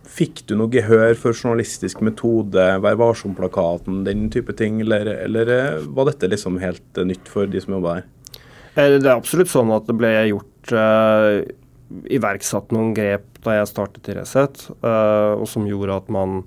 Fikk 0.04 0.42
du 0.48 0.54
noe 0.58 0.68
gehør 0.72 1.14
for 1.16 1.32
journalistisk 1.32 2.02
metode, 2.04 2.64
Vær 2.84 2.96
varsom-plakaten, 3.00 4.02
den 4.04 4.26
type 4.32 4.52
ting, 4.56 4.82
eller, 4.84 5.08
eller, 5.24 5.52
eh, 5.54 5.86
var 5.96 6.10
dette 6.10 6.28
liksom 6.28 6.58
helt 6.60 6.98
eh, 6.98 7.06
nytt 7.08 7.30
for 7.30 7.48
de 7.48 7.62
som 7.62 7.78
jobba 7.78 7.98
her? 7.98 8.08
Eh, 8.74 8.98
det 8.98 9.08
er 9.08 9.14
absolutt 9.14 9.52
sånn 9.52 9.72
at 9.74 9.86
det 9.88 9.96
ble 9.96 10.10
gjort 10.28 10.74
uh, 10.76 11.40
iverksatt 12.12 12.74
noen 12.74 12.92
grep 12.96 13.40
da 13.44 13.58
jeg 13.58 13.70
startet 13.70 14.10
i 14.10 14.16
Resett, 14.18 14.66
uh, 14.84 15.38
og 15.38 15.46
som 15.48 15.68
gjorde 15.68 15.96
at 16.02 16.12
man 16.12 16.42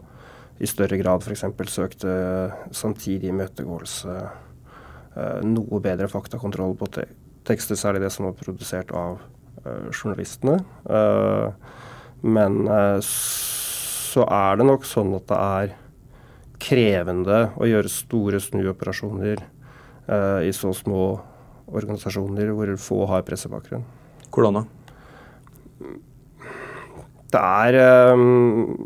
i 0.61 0.69
større 0.69 0.97
grad 1.01 1.25
f.eks. 1.25 1.45
søkte 1.69 2.13
samtidig 2.75 3.31
imøtegåelse, 3.33 4.19
uh, 5.17 5.39
noe 5.45 5.81
bedre 5.81 6.09
faktakontroll 6.11 6.77
på 6.77 6.91
te 6.93 7.09
tekster, 7.47 7.79
særlig 7.79 8.03
det 8.03 8.11
som 8.11 8.27
var 8.27 8.33
produsert 8.35 8.89
av 8.91 9.21
journalistene. 9.95 10.57
Men 12.27 12.67
så 13.05 14.25
er 14.27 14.60
det 14.60 14.67
nok 14.67 14.88
sånn 14.88 15.15
at 15.17 15.27
det 15.29 15.41
er 15.41 15.75
krevende 16.62 17.41
å 17.57 17.67
gjøre 17.69 17.91
store 17.91 18.41
snuoperasjoner 18.41 19.43
uh, 20.10 20.41
i 20.46 20.51
så 20.55 20.74
små 20.75 21.03
organisasjoner 21.67 22.50
hvor 22.55 22.72
få 22.81 23.03
har 23.12 23.25
pressebakgrunn. 23.27 23.86
Hvordan 24.34 24.62
da? 24.62 24.65
Det 27.27 27.41
er 27.43 27.77
um, 28.15 28.77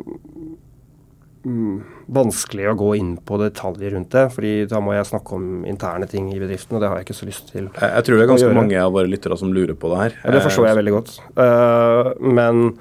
vanskelig 2.12 2.71
å 2.71 2.77
gå 2.77 2.89
inn 2.98 3.12
på 3.25 3.38
detaljer 3.41 3.93
rundt 3.95 4.15
det, 4.15 4.25
fordi 4.33 4.53
da 4.69 4.81
må 4.83 4.95
jeg 4.95 5.10
snakke 5.12 5.38
om 5.38 5.65
interne 5.69 6.10
ting 6.10 6.31
i 6.33 6.39
bedriften, 6.41 6.75
og 6.77 6.83
det 6.83 6.89
har 6.89 7.00
jeg 7.00 7.07
ikke 7.07 7.19
så 7.21 7.29
lyst 7.29 7.51
til. 7.53 7.69
Jeg, 7.69 7.91
jeg 7.93 8.07
tror 8.07 8.17
det 8.17 8.25
er 8.25 8.31
ganske 8.33 8.57
mange 8.57 8.81
av 8.81 8.95
våre 8.98 9.12
lyttere 9.12 9.38
som 9.39 9.53
lurer 9.53 9.77
på 9.77 9.93
det 9.93 10.01
her. 10.01 10.17
Ja, 10.24 10.33
det 10.36 10.43
forstår 10.48 10.71
jeg 10.71 10.81
veldig 10.81 10.95
godt. 10.98 11.13
Uh, 11.38 12.12
men 12.41 12.74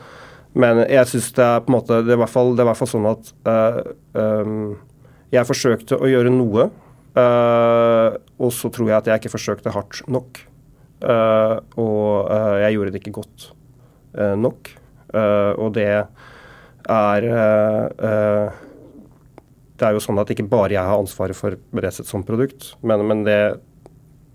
men 0.58 0.82
jeg 0.90 1.06
syns 1.10 1.30
det 1.36 1.44
er 1.44 1.60
på 1.62 1.70
en 1.70 1.76
måte 1.76 2.00
Det 2.02 2.10
er 2.14 2.18
i 2.18 2.22
hvert 2.24 2.32
fall, 2.32 2.52
er 2.58 2.66
hvert 2.66 2.80
fall 2.80 2.90
sånn 2.90 3.08
at 3.10 3.32
uh, 3.46 3.80
um, 4.18 4.72
jeg 5.30 5.46
forsøkte 5.46 5.94
å 5.94 6.08
gjøre 6.10 6.32
noe, 6.34 6.64
uh, 7.14 8.08
og 8.42 8.50
så 8.50 8.70
tror 8.74 8.88
jeg 8.90 8.96
at 8.96 9.10
jeg 9.12 9.22
ikke 9.22 9.30
forsøkte 9.36 9.70
hardt 9.70 10.00
nok. 10.10 10.40
Uh, 11.00 11.62
og 11.78 12.26
jeg 12.64 12.74
gjorde 12.74 12.92
det 12.92 13.00
ikke 13.00 13.18
godt 13.20 13.46
nok. 14.42 14.68
og 15.14 15.68
det 15.74 15.86
er 15.86 17.26
Det 19.78 19.86
er 19.86 19.94
jo 19.94 20.02
sånn 20.02 20.18
at 20.20 20.30
ikke 20.34 20.50
bare 20.50 20.74
jeg 20.74 20.82
har 20.82 20.98
ansvaret 20.98 21.38
for 21.38 21.54
Resett 21.78 22.10
som 22.10 22.26
produkt, 22.26 22.74
men, 22.82 23.06
men 23.06 23.22
det, 23.24 23.38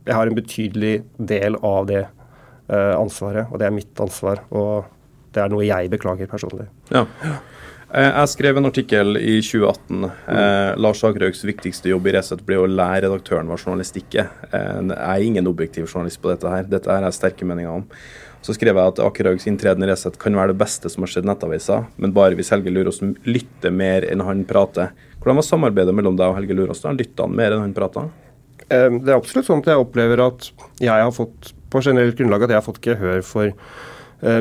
jeg 0.07 0.15
har 0.15 0.31
en 0.31 0.39
betydelig 0.39 0.95
del 1.19 1.59
av 1.59 1.91
det 1.91 2.05
ansvaret, 2.71 3.51
og 3.51 3.59
det 3.59 3.67
er 3.67 3.75
mitt 3.75 3.99
ansvar. 4.01 4.41
og 4.49 4.94
det 5.35 5.43
er 5.43 5.53
noe 5.53 5.67
jeg 5.67 5.91
beklager 5.93 6.29
personlig. 6.31 6.67
Ja. 6.93 7.05
Eh, 7.95 8.09
jeg 8.09 8.31
skrev 8.33 8.59
en 8.59 8.67
artikkel 8.67 9.19
i 9.19 9.37
2018. 9.45 10.05
Eh, 10.33 10.71
Lars 10.81 11.03
Akerhaugs 11.05 11.45
viktigste 11.47 11.91
jobb 11.91 12.09
i 12.09 12.15
Resett 12.17 12.43
ble 12.47 12.59
å 12.59 12.67
lære 12.69 13.05
redaktøren 13.05 13.47
hva 13.51 13.59
journalistikk 13.59 14.17
er. 14.23 14.31
Eh, 14.49 14.81
jeg 14.89 14.99
er 15.05 15.25
ingen 15.29 15.51
objektiv 15.51 15.87
journalist 15.87 16.21
på 16.23 16.33
dette 16.33 16.51
her. 16.51 16.67
Dette 16.71 16.91
her 16.91 17.05
er 17.05 17.15
sterke 17.15 17.47
meninger 17.47 17.71
om. 17.71 17.85
Så 18.45 18.53
skrev 18.53 18.77
jeg 18.77 18.93
at 18.93 18.99
Akerhaugs 19.01 19.47
inntreden 19.49 19.85
i 19.85 19.89
Resett 19.89 20.19
kan 20.21 20.35
være 20.37 20.53
det 20.53 20.59
beste 20.61 20.89
som 20.91 21.05
har 21.05 21.09
skjedd 21.09 21.25
Nettavisa, 21.25 21.79
men 21.97 22.13
bare 22.13 22.37
hvis 22.37 22.51
Helge 22.53 22.73
Lurås 22.73 23.01
lytter 23.25 23.73
mer 23.73 24.05
enn 24.05 24.21
han 24.21 24.43
prater. 24.45 24.91
Hvordan 25.17 25.39
var 25.39 25.47
samarbeidet 25.47 25.95
mellom 25.97 26.19
deg 26.19 26.29
og 26.29 26.37
Helge 26.37 26.57
Lurås? 26.57 26.83
Lytta 26.85 27.25
han 27.25 27.33
mer 27.37 27.55
enn 27.55 27.63
han 27.63 27.73
prata? 27.73 28.05
Eh, 28.69 28.89
det 28.99 29.09
er 29.09 29.17
absolutt 29.17 29.47
sånn 29.49 29.63
at 29.63 29.71
jeg 29.71 29.81
opplever 29.81 30.21
at 30.27 30.51
jeg 30.81 30.93
har 30.93 31.13
fått, 31.15 31.55
på 31.73 31.81
generelt 31.81 32.17
grunnlag 32.19 32.45
at 32.45 32.53
jeg 32.53 32.61
har 32.61 32.67
fått 32.67 32.83
gehør 32.85 33.25
for 33.25 33.55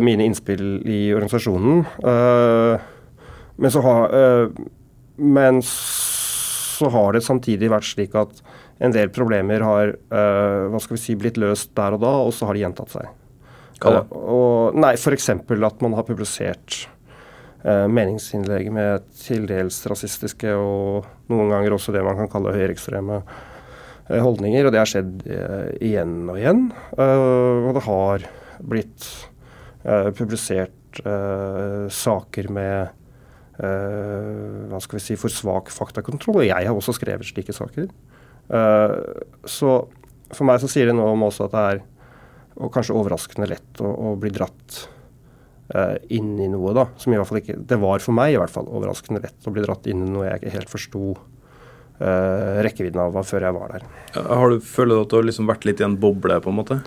mine 0.00 0.25
innspill 0.25 0.81
i 0.88 1.14
organisasjonen. 1.14 1.85
Eh, 2.05 2.81
men 3.57 3.71
så, 3.71 3.81
har, 3.85 4.14
eh, 4.17 4.49
men 5.17 5.61
så 5.62 6.91
har 6.91 7.14
det 7.14 7.25
samtidig 7.26 7.71
vært 7.73 7.88
slik 7.88 8.17
at 8.19 8.41
en 8.83 8.95
del 8.95 9.12
problemer 9.14 9.62
har 9.62 9.93
hva 10.11 10.81
skal 10.83 10.97
vi 10.97 11.00
si, 11.00 11.14
blitt 11.14 11.37
løst 11.38 11.71
der 11.79 11.95
og 11.95 12.00
da, 12.03 12.11
og 12.26 12.33
så 12.35 12.49
har 12.49 12.57
de 12.57 12.64
gjentatt 12.64 12.91
seg. 12.91 13.07
Hva 13.79 13.93
da? 13.95 14.00
Og, 14.19 14.75
nei, 14.83 14.97
F.eks. 14.99 15.29
at 15.31 15.85
man 15.85 15.95
har 15.95 16.07
publisert 16.09 16.81
meningsinnlegg 17.62 18.73
med 18.75 19.07
til 19.17 19.47
dels 19.49 19.79
rasistiske 19.88 20.50
og 20.59 21.07
noen 21.31 21.55
ganger 21.55 21.76
også 21.79 21.95
det 21.95 22.03
man 22.05 22.19
kan 22.19 22.33
kalle 22.35 22.53
høyreekstreme 22.57 23.21
holdninger. 24.11 24.67
Og 24.67 24.75
det 24.75 24.83
har 24.83 24.91
skjedd 24.91 25.23
igjen 25.79 26.19
og 26.26 26.43
igjen. 26.43 26.67
og 26.99 27.71
det 27.79 27.87
har 27.87 28.26
blitt 28.75 29.07
publisert 30.17 31.00
uh, 31.05 31.87
saker 31.93 32.49
med 32.53 32.93
uh, 33.61 34.71
hva 34.71 34.81
skal 34.81 34.99
vi 34.99 35.05
si, 35.05 35.19
for 35.21 35.33
svak 35.33 35.73
faktakontroll. 35.75 36.41
Og 36.43 36.49
jeg 36.49 36.69
har 36.69 36.75
også 36.75 36.97
skrevet 36.97 37.29
slike 37.29 37.55
saker. 37.57 37.91
så 39.49 39.69
for 40.35 40.45
meg 40.45 40.59
så 40.61 40.69
sier 40.69 40.91
det 40.91 40.95
noe 40.99 41.14
om 41.14 41.23
også 41.25 41.47
at 41.47 41.55
det 41.55 41.62
er 41.71 41.79
og 42.55 42.69
kanskje 42.71 42.95
overraskende 42.95 43.49
lett 43.50 43.81
å, 43.83 43.88
å 43.88 44.11
bli 44.21 44.31
dratt 44.31 44.76
inn 46.12 46.35
i 46.38 46.47
noe, 46.53 46.75
da. 46.76 46.85
Som 47.00 47.14
i 47.14 47.17
hvert 47.19 47.26
fall 47.26 47.41
ikke 47.41 47.57
Det 47.67 47.79
var 47.81 48.03
for 48.05 48.14
meg 48.14 48.35
i 48.35 48.37
hvert 48.38 48.53
fall 48.53 48.69
overraskende 48.69 49.23
lett 49.25 49.49
å 49.49 49.53
bli 49.55 49.64
dratt 49.64 49.88
inn 49.91 50.05
i 50.05 50.11
noe 50.12 50.29
jeg 50.29 50.43
ikke 50.43 50.53
helt 50.59 50.71
forsto 50.71 51.14
uh, 51.14 52.61
rekkevidden 52.64 53.00
av 53.00 53.17
før 53.26 53.49
jeg 53.49 53.57
var 53.57 53.75
der. 53.75 53.88
Har 54.14 54.53
du 54.53 54.61
følt 54.61 54.99
at 54.99 55.11
du 55.11 55.19
har 55.19 55.26
liksom 55.26 55.49
vært 55.50 55.67
litt 55.69 55.83
i 55.83 55.88
en 55.88 55.99
boble, 56.00 56.38
på 56.45 56.53
en 56.53 56.59
måte? 56.61 56.79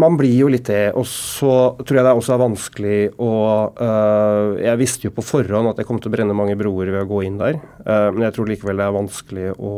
Man 0.00 0.16
blir 0.18 0.34
jo 0.34 0.48
litt 0.50 0.68
det. 0.68 0.90
Og 0.98 1.06
så 1.08 1.52
tror 1.80 2.00
jeg 2.00 2.06
det 2.06 2.14
også 2.18 2.34
er 2.34 2.42
vanskelig 2.42 2.98
å 3.22 3.32
uh, 3.78 4.56
Jeg 4.60 4.80
visste 4.80 5.08
jo 5.08 5.14
på 5.16 5.24
forhånd 5.24 5.70
at 5.70 5.80
jeg 5.80 5.88
kom 5.88 6.00
til 6.02 6.10
å 6.10 6.16
brenne 6.16 6.36
mange 6.36 6.56
broer 6.58 6.90
ved 6.92 7.04
å 7.04 7.10
gå 7.10 7.22
inn 7.26 7.38
der. 7.40 7.60
Uh, 7.84 8.08
men 8.14 8.26
jeg 8.26 8.36
tror 8.36 8.50
likevel 8.50 8.82
det 8.82 8.88
er 8.88 8.96
vanskelig 8.96 9.52
å, 9.56 9.74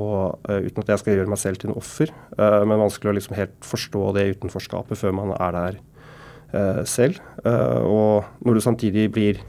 uh, 0.48 0.58
uten 0.64 0.84
at 0.84 0.94
jeg 0.94 1.02
skal 1.02 1.14
gjøre 1.14 1.34
meg 1.34 1.42
selv 1.42 1.60
til 1.60 1.72
en 1.72 1.78
offer, 1.78 2.10
men 2.38 2.80
vanskelig 2.80 3.10
å 3.10 3.14
liksom 3.16 3.36
helt 3.36 3.54
forstå 3.66 4.02
det 4.16 4.26
utenforskapet 4.36 4.98
før 4.98 5.14
man 5.16 5.32
er 5.36 5.54
der 5.56 5.78
selv. 6.88 7.18
og 7.44 8.24
når 8.46 8.56
du 8.56 8.60
samtidig 8.64 9.04
blir 9.12 9.40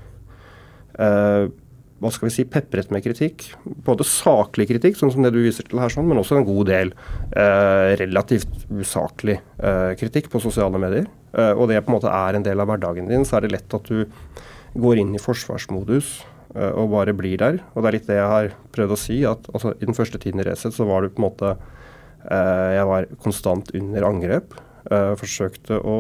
hva 1.99 2.11
skal 2.13 2.29
vi 2.29 2.33
si, 2.33 2.45
pepret 2.47 2.91
med 2.93 3.03
kritikk. 3.03 3.49
Både 3.85 4.05
saklig 4.07 4.69
kritikk, 4.69 4.97
sånn 4.99 5.11
som 5.13 5.25
det 5.25 5.33
du 5.35 5.41
viser 5.43 5.67
til 5.67 5.81
her, 5.81 5.91
sånn, 5.91 6.07
men 6.07 6.21
også 6.21 6.37
en 6.39 6.47
god 6.47 6.69
del 6.71 6.93
eh, 7.35 7.95
relativt 7.99 8.65
usaklig 8.71 9.39
eh, 9.39 9.91
kritikk 9.99 10.29
på 10.31 10.41
sosiale 10.43 10.79
medier. 10.81 11.09
Eh, 11.35 11.51
og 11.51 11.67
det 11.71 11.81
på 11.83 11.91
en 11.91 11.97
måte 11.97 12.13
er 12.13 12.37
en 12.37 12.45
del 12.45 12.63
av 12.63 12.71
hverdagen 12.71 13.11
din, 13.11 13.27
så 13.27 13.37
er 13.37 13.45
det 13.45 13.53
lett 13.57 13.75
at 13.75 13.91
du 13.91 14.05
går 14.79 15.01
inn 15.01 15.11
i 15.17 15.21
forsvarsmodus 15.21 16.13
eh, 16.55 16.71
og 16.71 16.93
bare 16.95 17.15
blir 17.17 17.41
der. 17.41 17.59
Og 17.73 17.83
det 17.83 17.91
er 17.91 17.97
litt 17.97 18.09
det 18.09 18.21
jeg 18.21 18.31
har 18.35 18.53
prøvd 18.75 18.95
å 18.95 19.01
si, 19.03 19.19
at 19.27 19.51
altså, 19.51 19.75
i 19.75 19.89
den 19.89 19.97
første 19.97 20.21
tiden 20.23 20.43
i 20.43 20.47
Resett 20.47 20.77
så 20.77 20.87
var 20.87 21.03
du 21.03 21.11
på 21.11 21.23
en 21.23 21.29
måte 21.29 21.57
jeg 22.19 22.83
var 22.83 23.05
konstant 23.23 23.69
under 23.79 24.03
angrep. 24.03 24.51
forsøkte 25.17 25.77
å 25.87 25.93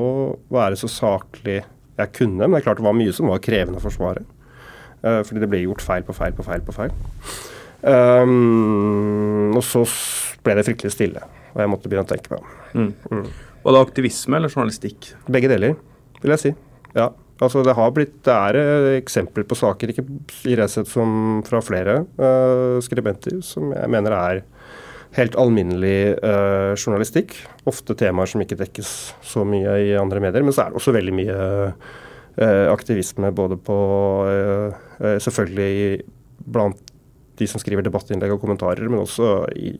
være 0.51 0.75
så 0.77 0.89
saklig 0.91 1.61
jeg 1.95 2.11
kunne, 2.17 2.43
men 2.43 2.57
det 2.57 2.59
er 2.59 2.65
klart 2.65 2.81
det 2.81 2.85
var 2.85 2.97
mye 2.97 3.13
som 3.15 3.31
var 3.31 3.39
krevende 3.43 3.79
å 3.79 3.85
forsvare. 3.85 4.25
Fordi 5.01 5.43
det 5.43 5.47
ble 5.51 5.61
gjort 5.63 5.83
feil 5.85 6.03
på 6.07 6.15
feil 6.17 6.33
på 6.35 6.43
feil 6.43 6.63
på 6.65 6.75
feil. 6.75 6.91
Um, 7.79 9.55
og 9.55 9.63
så 9.63 9.85
ble 10.43 10.57
det 10.57 10.65
fryktelig 10.67 10.91
stille, 10.91 11.23
og 11.53 11.61
jeg 11.63 11.71
måtte 11.71 11.91
begynne 11.91 12.07
å 12.07 12.09
tenke 12.09 12.33
meg 12.33 12.41
om. 12.41 12.57
Mm. 12.73 12.91
Mm. 13.13 13.29
Var 13.63 13.75
det 13.75 13.83
aktivisme 13.85 14.39
eller 14.39 14.51
journalistikk? 14.51 15.13
Begge 15.31 15.51
deler, 15.51 15.77
vil 16.19 16.35
jeg 16.35 16.43
si. 16.43 16.53
Ja. 16.97 17.11
Altså 17.39 17.61
det 17.63 17.71
har 17.77 17.91
blitt, 17.95 18.17
det 18.27 18.35
er 18.35 18.57
eh, 18.59 18.97
eksempler 18.97 19.45
på 19.47 19.55
saker, 19.55 19.93
ikke 19.93 20.03
i 20.49 20.57
Resett 20.59 20.89
som 20.91 21.39
fra 21.47 21.61
flere 21.63 22.01
uh, 22.19 22.81
skribenter, 22.83 23.37
som 23.47 23.71
jeg 23.71 23.91
mener 23.95 24.15
er 24.17 24.41
helt 25.15 25.37
alminnelig 25.39 26.17
uh, 26.19 26.75
journalistikk. 26.75 27.37
Ofte 27.69 27.95
temaer 27.97 28.29
som 28.29 28.43
ikke 28.43 28.59
dekkes 28.59 28.91
så 29.25 29.45
mye 29.47 29.77
i 29.87 29.95
andre 29.97 30.19
medier. 30.21 30.43
Men 30.43 30.53
så 30.53 30.65
er 30.65 30.73
det 30.73 30.81
også 30.81 30.93
veldig 30.93 31.15
mye 31.15 31.37
uh, 31.39 31.95
aktivisme 32.37 33.31
både 33.35 33.57
på 33.57 33.77
Selvfølgelig 34.99 36.03
blant 36.45 36.79
de 37.39 37.47
som 37.47 37.61
skriver 37.61 37.85
debattinnlegg 37.85 38.33
og 38.35 38.41
kommentarer, 38.43 38.83
men 38.91 39.03
også 39.03 39.47
i 39.55 39.73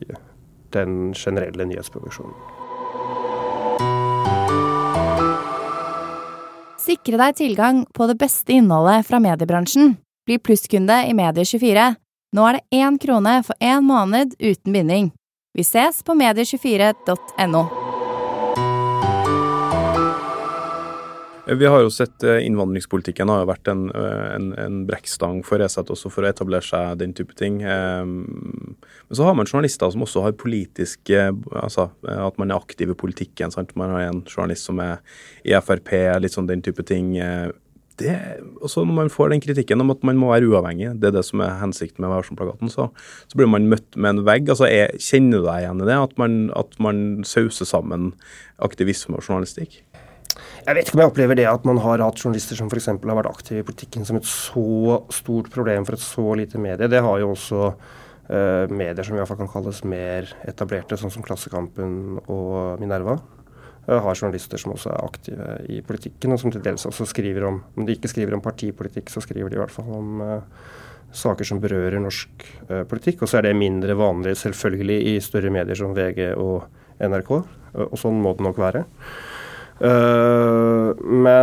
den 0.74 1.12
generelle 1.16 1.66
nyhetsproduksjonen. 1.68 2.34
Sikre 6.80 7.20
deg 7.20 7.36
tilgang 7.38 7.82
på 7.94 8.08
det 8.08 8.16
beste 8.18 8.56
innholdet 8.56 9.04
fra 9.06 9.20
mediebransjen. 9.22 9.94
Bli 10.26 10.40
plusskunde 10.40 10.96
i 11.06 11.14
Medie24. 11.16 11.90
Nå 12.36 12.46
er 12.46 12.58
det 12.58 12.80
én 12.80 12.96
krone 13.02 13.40
for 13.46 13.58
én 13.60 13.84
måned 13.84 14.36
uten 14.40 14.72
binding. 14.72 15.12
Vi 15.54 15.66
ses 15.66 16.02
på 16.06 16.14
medie24.no. 16.16 17.89
Vi 21.58 21.66
har 21.66 21.80
jo 21.82 21.90
sett 21.90 22.22
eh, 22.22 22.44
innvandringspolitikken 22.46 23.30
har 23.32 23.40
jo 23.42 23.48
vært 23.48 23.68
en, 23.72 23.88
eh, 23.96 24.26
en, 24.36 24.50
en 24.60 24.82
brekkstang 24.86 25.40
for 25.46 25.58
Resett 25.58 25.88
også 25.90 26.10
for 26.12 26.22
å 26.22 26.28
etablere 26.30 26.62
seg 26.62 27.00
den 27.00 27.14
type 27.16 27.34
ting. 27.38 27.58
Ehm, 27.66 28.20
men 28.76 29.18
så 29.18 29.26
har 29.26 29.34
man 29.34 29.48
journalister 29.48 29.90
som 29.90 30.04
også 30.06 30.22
har 30.22 30.36
politiske 30.38 31.18
Altså 31.50 31.88
at 32.06 32.38
man 32.38 32.52
er 32.52 32.60
aktiv 32.60 32.92
i 32.92 32.98
politikken. 32.98 33.50
Sant? 33.50 33.74
Man 33.78 33.90
har 33.96 34.06
en 34.06 34.22
journalist 34.28 34.68
som 34.68 34.78
er 34.84 35.02
i 35.42 35.56
Frp, 35.58 35.90
litt 36.22 36.36
sånn 36.36 36.46
den 36.50 36.62
type 36.62 36.84
ting. 36.86 37.16
Eh, 37.18 37.50
det, 38.00 38.14
også 38.62 38.84
når 38.86 38.96
man 38.96 39.12
får 39.12 39.34
den 39.34 39.42
kritikken 39.44 39.82
om 39.82 39.90
at 39.92 40.06
man 40.06 40.20
må 40.20 40.30
være 40.30 40.48
uavhengig, 40.48 40.94
det 41.02 41.10
er 41.10 41.18
det 41.18 41.24
som 41.26 41.42
er 41.44 41.58
hensikten 41.60 42.06
med 42.06 42.14
Vær 42.14 42.70
så, 42.72 42.86
så 43.26 43.36
blir 43.36 43.50
man 43.50 43.68
møtt 43.68 43.96
med 43.96 44.14
en 44.14 44.24
vegg. 44.28 44.48
altså 44.48 44.70
er, 44.70 44.94
Kjenner 45.02 45.42
du 45.42 45.50
deg 45.50 45.66
igjen 45.66 45.82
i 45.82 45.90
det? 45.90 45.98
At 45.98 46.16
man, 46.20 46.38
at 46.56 46.78
man 46.80 47.24
sauser 47.26 47.68
sammen 47.68 48.12
aktivisme 48.62 49.18
og 49.18 49.26
journalistikk? 49.26 49.82
Jeg 50.60 50.76
vet 50.76 50.88
ikke 50.88 50.98
om 50.98 51.00
jeg 51.04 51.10
opplever 51.10 51.38
det 51.38 51.46
at 51.48 51.64
man 51.68 51.80
har 51.80 52.02
hatt 52.04 52.20
journalister 52.20 52.58
som 52.58 52.68
f.eks. 52.68 52.90
har 52.92 53.18
vært 53.18 53.30
aktive 53.30 53.62
i 53.62 53.66
politikken 53.66 54.04
som 54.06 54.18
et 54.18 54.28
så 54.28 55.00
stort 55.14 55.48
problem 55.54 55.86
for 55.88 55.96
et 55.96 56.04
så 56.04 56.24
lite 56.36 56.60
medie. 56.60 56.90
Det 56.90 57.00
har 57.00 57.20
jo 57.22 57.30
også 57.32 57.60
uh, 57.70 58.66
medier 58.68 59.06
som 59.06 59.16
i 59.16 59.20
hvert 59.22 59.30
fall 59.30 59.40
kan 59.40 59.52
kalles 59.52 59.80
mer 59.88 60.28
etablerte, 60.50 60.98
sånn 61.00 61.12
som 61.14 61.24
Klassekampen 61.24 62.20
og 62.26 62.82
Minerva. 62.82 63.16
Uh, 63.88 63.96
har 64.04 64.12
journalister 64.12 64.60
som 64.60 64.74
også 64.74 64.92
er 64.92 65.06
aktive 65.06 65.48
i 65.72 65.80
politikken, 65.86 66.36
og 66.36 66.42
som 66.42 66.52
til 66.52 66.64
dels 66.66 66.84
også 66.90 67.08
skriver 67.08 67.48
om 67.48 67.62
Om 67.76 67.88
de 67.88 67.96
ikke 67.96 68.12
skriver 68.12 68.36
om 68.36 68.44
partipolitikk, 68.44 69.08
så 69.08 69.24
skriver 69.24 69.48
de 69.48 69.56
i 69.56 69.62
hvert 69.62 69.74
fall 69.74 69.88
om 69.96 70.20
uh, 70.20 70.38
saker 71.10 71.48
som 71.48 71.62
berører 71.62 71.98
norsk 71.98 72.44
politikk. 72.86 73.24
Og 73.24 73.32
så 73.32 73.40
er 73.40 73.48
det 73.48 73.56
mindre 73.58 73.96
vanlig 73.98 74.36
selvfølgelig 74.38 75.00
i 75.10 75.18
større 75.24 75.50
medier 75.50 75.74
som 75.74 75.96
VG 75.96 76.36
og 76.38 76.68
NRK, 77.00 77.32
og 77.88 77.96
sånn 77.98 78.20
må 78.22 78.36
det 78.36 78.44
nok 78.46 78.60
være. 78.60 78.84
Uh, 79.80 80.29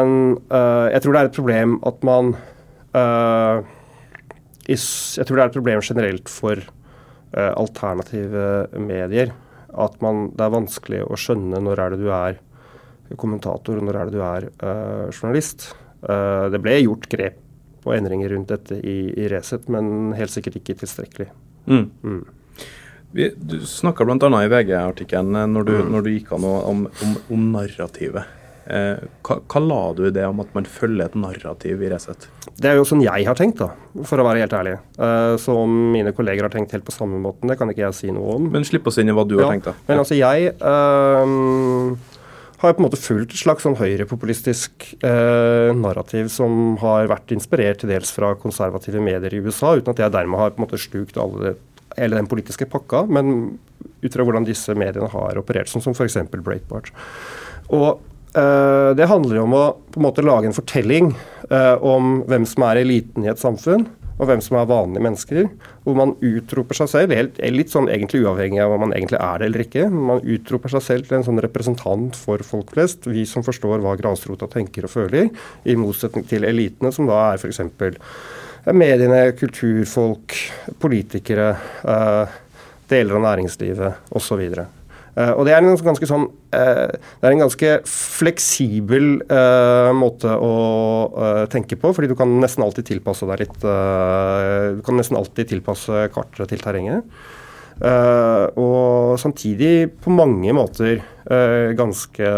men 0.08 0.38
uh, 0.52 0.88
jeg 0.94 1.04
tror 1.04 1.16
det 1.16 1.22
er 1.22 1.30
et 1.30 1.38
problem 1.38 1.78
at 1.88 2.06
man 2.08 2.34
uh, 2.96 3.66
Jeg 4.68 5.26
tror 5.28 5.38
det 5.38 5.44
er 5.44 5.50
et 5.52 5.58
problem 5.60 5.84
generelt 5.84 6.32
for 6.32 6.64
alternative 7.38 8.44
medier. 8.82 9.34
At 9.78 9.98
man, 10.02 10.30
det 10.34 10.46
er 10.46 10.54
vanskelig 10.54 11.02
å 11.06 11.18
skjønne 11.20 11.60
når 11.62 11.82
er 11.84 11.94
det 11.94 12.00
du 12.02 12.08
er 12.16 12.40
kommentator, 13.20 13.78
og 13.78 13.86
når 13.86 14.00
er 14.00 14.10
det 14.10 14.16
du 14.16 14.24
er 14.26 14.48
journalist. 15.12 15.68
det 16.02 16.62
ble 16.64 16.78
gjort 16.80 17.08
grep 17.12 17.38
og 17.84 17.94
endringer 17.96 18.34
rundt 18.34 18.52
dette 18.52 18.80
i, 18.80 18.98
i 19.12 19.28
Resett, 19.32 19.68
men 19.72 20.16
helt 20.18 20.34
sikkert 20.34 20.60
ikke 20.60 20.80
tilstrekkelig. 20.82 21.30
Mm. 21.68 21.86
Mm. 22.04 22.24
Vi, 23.12 23.30
du 23.38 23.60
snakka 23.66 24.06
bl.a. 24.06 24.30
i 24.44 24.50
VG-artikkelen 24.52 25.38
når, 25.54 25.70
mm. 25.72 25.94
når, 25.94 26.04
du 26.04 26.12
gikk 26.12 26.34
an 26.36 26.48
om, 26.48 26.84
om, 26.88 27.16
om 27.34 27.48
narrativet. 27.54 28.28
Eh, 28.68 29.00
hva, 29.24 29.38
hva, 29.48 29.62
la 29.64 29.80
du 29.96 30.02
i 30.10 30.12
det 30.12 30.26
om 30.28 30.42
at 30.44 30.50
man 30.56 30.66
følger 30.68 31.06
et 31.06 31.16
narrativ 31.16 31.84
i 31.84 31.92
Resett? 31.92 32.28
Det 32.58 32.68
er 32.68 32.76
jo 32.80 32.88
sånn 32.88 33.04
jeg 33.06 33.28
har 33.28 33.38
tenkt, 33.40 33.62
da, 33.62 34.04
for 34.08 34.20
å 34.20 34.26
være 34.28 34.44
helt 34.44 34.56
ærlig. 34.58 34.76
Eh, 35.00 35.36
så 35.40 35.56
om 35.62 35.78
mine 35.94 36.12
kolleger 36.16 36.48
har 36.48 36.54
tenkt 36.54 36.76
helt 36.76 36.88
på 36.88 36.96
samme 36.96 37.20
måten, 37.24 37.48
det 37.48 37.56
kan 37.60 37.72
ikke 37.72 37.86
jeg 37.86 37.96
si 37.96 38.12
noe 38.12 38.36
om. 38.36 38.50
Men 38.52 38.68
slipp 38.68 38.90
oss 38.92 39.00
inn 39.00 39.12
i 39.12 39.16
hva 39.16 39.24
du 39.28 39.38
ja, 39.38 39.46
har 39.46 39.56
tenkt, 39.56 39.70
da. 39.70 39.76
Men 39.88 40.04
altså, 40.04 40.18
jeg 40.20 40.52
øh, 40.58 42.18
har 42.64 42.76
på 42.76 42.82
en 42.82 42.88
måte 42.88 43.00
fulgt 43.00 43.38
et 43.38 43.44
slags 43.44 43.64
sånn 43.64 43.78
høyrepopulistisk 43.80 44.90
øh, 44.98 45.72
narrativ 45.78 46.28
som 46.34 46.76
har 46.82 47.08
vært 47.12 47.32
inspirert 47.36 47.84
til 47.84 47.94
dels 47.94 48.12
fra 48.16 48.34
konservative 48.42 49.00
medier 49.04 49.32
i 49.32 49.42
USA, 49.46 49.78
uten 49.78 49.94
at 49.94 50.04
jeg 50.04 50.16
dermed 50.18 50.42
har 50.42 50.52
på 50.52 50.62
en 50.62 50.68
måte 50.68 50.82
slukt 50.82 51.22
alle 51.22 51.44
det 51.46 51.56
hele 51.98 52.20
den 52.20 52.28
politiske 52.30 52.68
pakka, 52.70 53.06
men 53.10 53.58
ut 54.04 54.14
fra 54.14 54.26
hvordan 54.28 54.46
disse 54.46 54.76
mediene 54.78 55.08
har 55.14 55.40
operert, 55.40 55.72
sånn 55.72 55.86
som 55.86 55.96
f.eks. 55.96 56.20
Breitbart. 56.36 56.92
Og 57.74 58.04
Det 58.34 59.08
handler 59.10 59.40
jo 59.40 59.44
om 59.48 59.54
å 59.58 59.64
på 59.94 59.98
en 59.98 60.06
måte 60.06 60.26
lage 60.26 60.50
en 60.50 60.54
fortelling 60.54 61.14
uh, 61.50 61.78
om 61.82 62.20
hvem 62.28 62.44
som 62.46 62.66
er 62.68 62.84
eliten 62.84 63.26
i 63.26 63.32
et 63.32 63.42
samfunn, 63.42 63.88
og 64.18 64.30
hvem 64.30 64.42
som 64.44 64.58
er 64.60 64.70
vanlige 64.70 65.06
mennesker. 65.06 65.50
Hvor 65.86 65.98
man 65.98 66.14
utroper 66.26 66.78
seg 66.78 66.92
selv, 66.92 67.16
helt, 67.18 67.40
litt 67.54 67.74
sånn 67.74 67.90
egentlig 67.90 68.24
uavhengig 68.26 68.62
av 68.64 68.76
om 68.76 68.84
man 68.86 68.96
egentlig 68.98 69.20
er 69.22 69.42
det 69.42 69.50
eller 69.50 69.66
ikke. 69.66 69.88
Man 69.94 70.22
utroper 70.22 70.74
seg 70.76 70.86
selv 70.86 71.10
til 71.10 71.20
en 71.20 71.28
sånn 71.28 71.42
representant 71.46 72.18
for 72.20 72.44
folk 72.46 72.74
flest, 72.76 73.08
vi 73.10 73.26
som 73.30 73.46
forstår 73.46 73.82
hva 73.86 73.96
grasrota 74.00 74.50
tenker 74.52 74.86
og 74.86 74.94
føler, 74.94 75.32
i 75.66 75.78
motsetning 75.80 76.28
til 76.30 76.46
elitene, 76.50 76.94
som 76.94 77.10
da 77.10 77.24
er 77.32 77.42
f.eks 77.42 77.64
mediene, 78.74 79.32
kulturfolk, 79.38 80.34
politikere, 80.80 81.56
eh, 81.84 82.28
deler 82.90 83.16
av 83.16 83.22
næringslivet 83.22 84.12
osv. 84.16 84.42
Uh, 85.18 85.34
og 85.34 85.48
Det 85.48 85.54
er 85.56 85.64
en 85.64 85.74
ganske 85.74 86.10
sånn 86.10 86.28
det 86.48 87.26
er 87.28 87.34
en 87.34 87.42
ganske 87.42 87.72
fleksibel 87.90 89.18
uh, 89.28 89.90
måte 89.98 90.32
å 90.32 90.52
tenke 91.52 91.76
på, 91.78 91.92
fordi 91.94 92.10
du 92.12 92.16
kan 92.18 92.32
nesten 92.42 92.64
alltid 92.66 92.88
tilpasse 92.88 93.28
deg 93.30 93.44
litt 93.44 93.58
Du 93.66 94.80
kan 94.86 94.98
nesten 94.98 95.20
alltid 95.20 95.52
tilpasse 95.52 96.06
kartet 96.14 96.54
til 96.54 96.64
terrenget. 96.64 97.04
og 98.58 99.20
samtidig 99.22 99.92
på 100.02 100.10
mange 100.10 100.56
måter 100.56 101.04
ganske 101.78 102.32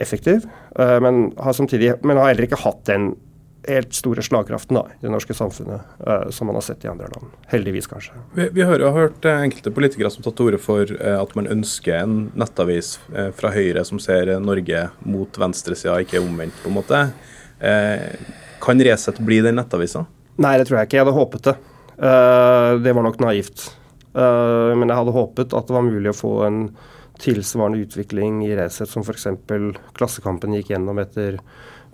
effektiv, 0.00 0.48
men 0.74 1.32
har, 1.38 1.52
samtidig, 1.52 1.92
men 2.02 2.18
har 2.18 2.32
heller 2.32 2.48
ikke 2.48 2.62
hatt 2.64 2.82
den 2.88 3.12
helt 3.68 3.94
store 3.94 4.22
slagkraften 4.22 4.78
da, 4.78 4.84
i 4.94 5.06
det 5.06 5.12
norske 5.12 5.34
samfunnet, 5.34 5.80
uh, 6.06 6.30
som 6.34 6.48
man 6.48 6.56
har 6.58 6.64
sett 6.66 6.84
i 6.84 6.90
andre 6.90 7.08
land. 7.12 7.30
Heldigvis, 7.52 7.86
kanskje. 7.90 8.16
Vi, 8.34 8.48
vi 8.56 8.64
har 8.66 8.80
jo 8.80 8.90
hørt 8.94 9.24
uh, 9.28 9.42
enkelte 9.44 9.72
politikere 9.74 10.10
som 10.12 10.24
tar 10.24 10.34
til 10.36 10.50
orde 10.50 10.60
for 10.62 10.90
uh, 10.98 11.16
at 11.20 11.34
man 11.38 11.50
ønsker 11.52 12.00
en 12.00 12.18
nettavis 12.38 12.96
fra 13.36 13.52
Høyre 13.52 13.84
som 13.86 14.00
ser 14.02 14.30
Norge 14.42 14.84
mot 15.06 15.40
venstresida, 15.40 15.98
ikke 16.02 16.22
omvendt, 16.22 16.56
på 16.62 16.70
en 16.70 16.76
måte. 16.78 17.00
kan 18.62 18.82
Resett 18.84 19.18
bli 19.24 19.40
den 19.44 19.58
nettavisa? 19.58 20.04
Nei, 20.38 20.54
det 20.60 20.68
tror 20.68 20.78
jeg 20.78 20.88
ikke. 20.88 20.98
Jeg 20.98 21.06
hadde 21.06 21.16
håpet 21.16 21.48
det. 21.48 21.54
det 22.84 22.94
var 22.94 23.06
nok 23.06 23.18
naivt. 23.22 23.64
men 24.14 24.86
jeg 24.86 24.98
hadde 25.00 25.14
håpet 25.16 25.56
at 25.56 25.66
det 25.66 25.74
var 25.74 25.86
mulig 25.86 26.12
å 26.12 26.18
få 26.18 26.32
en 26.46 26.60
tilsvarende 27.18 27.82
utvikling 27.82 28.44
i 28.46 28.54
Resett 28.56 28.90
som 28.90 29.02
f.eks. 29.02 29.26
Klassekampen 29.98 30.54
gikk 30.54 30.70
gjennom 30.74 31.00
etter 31.02 31.40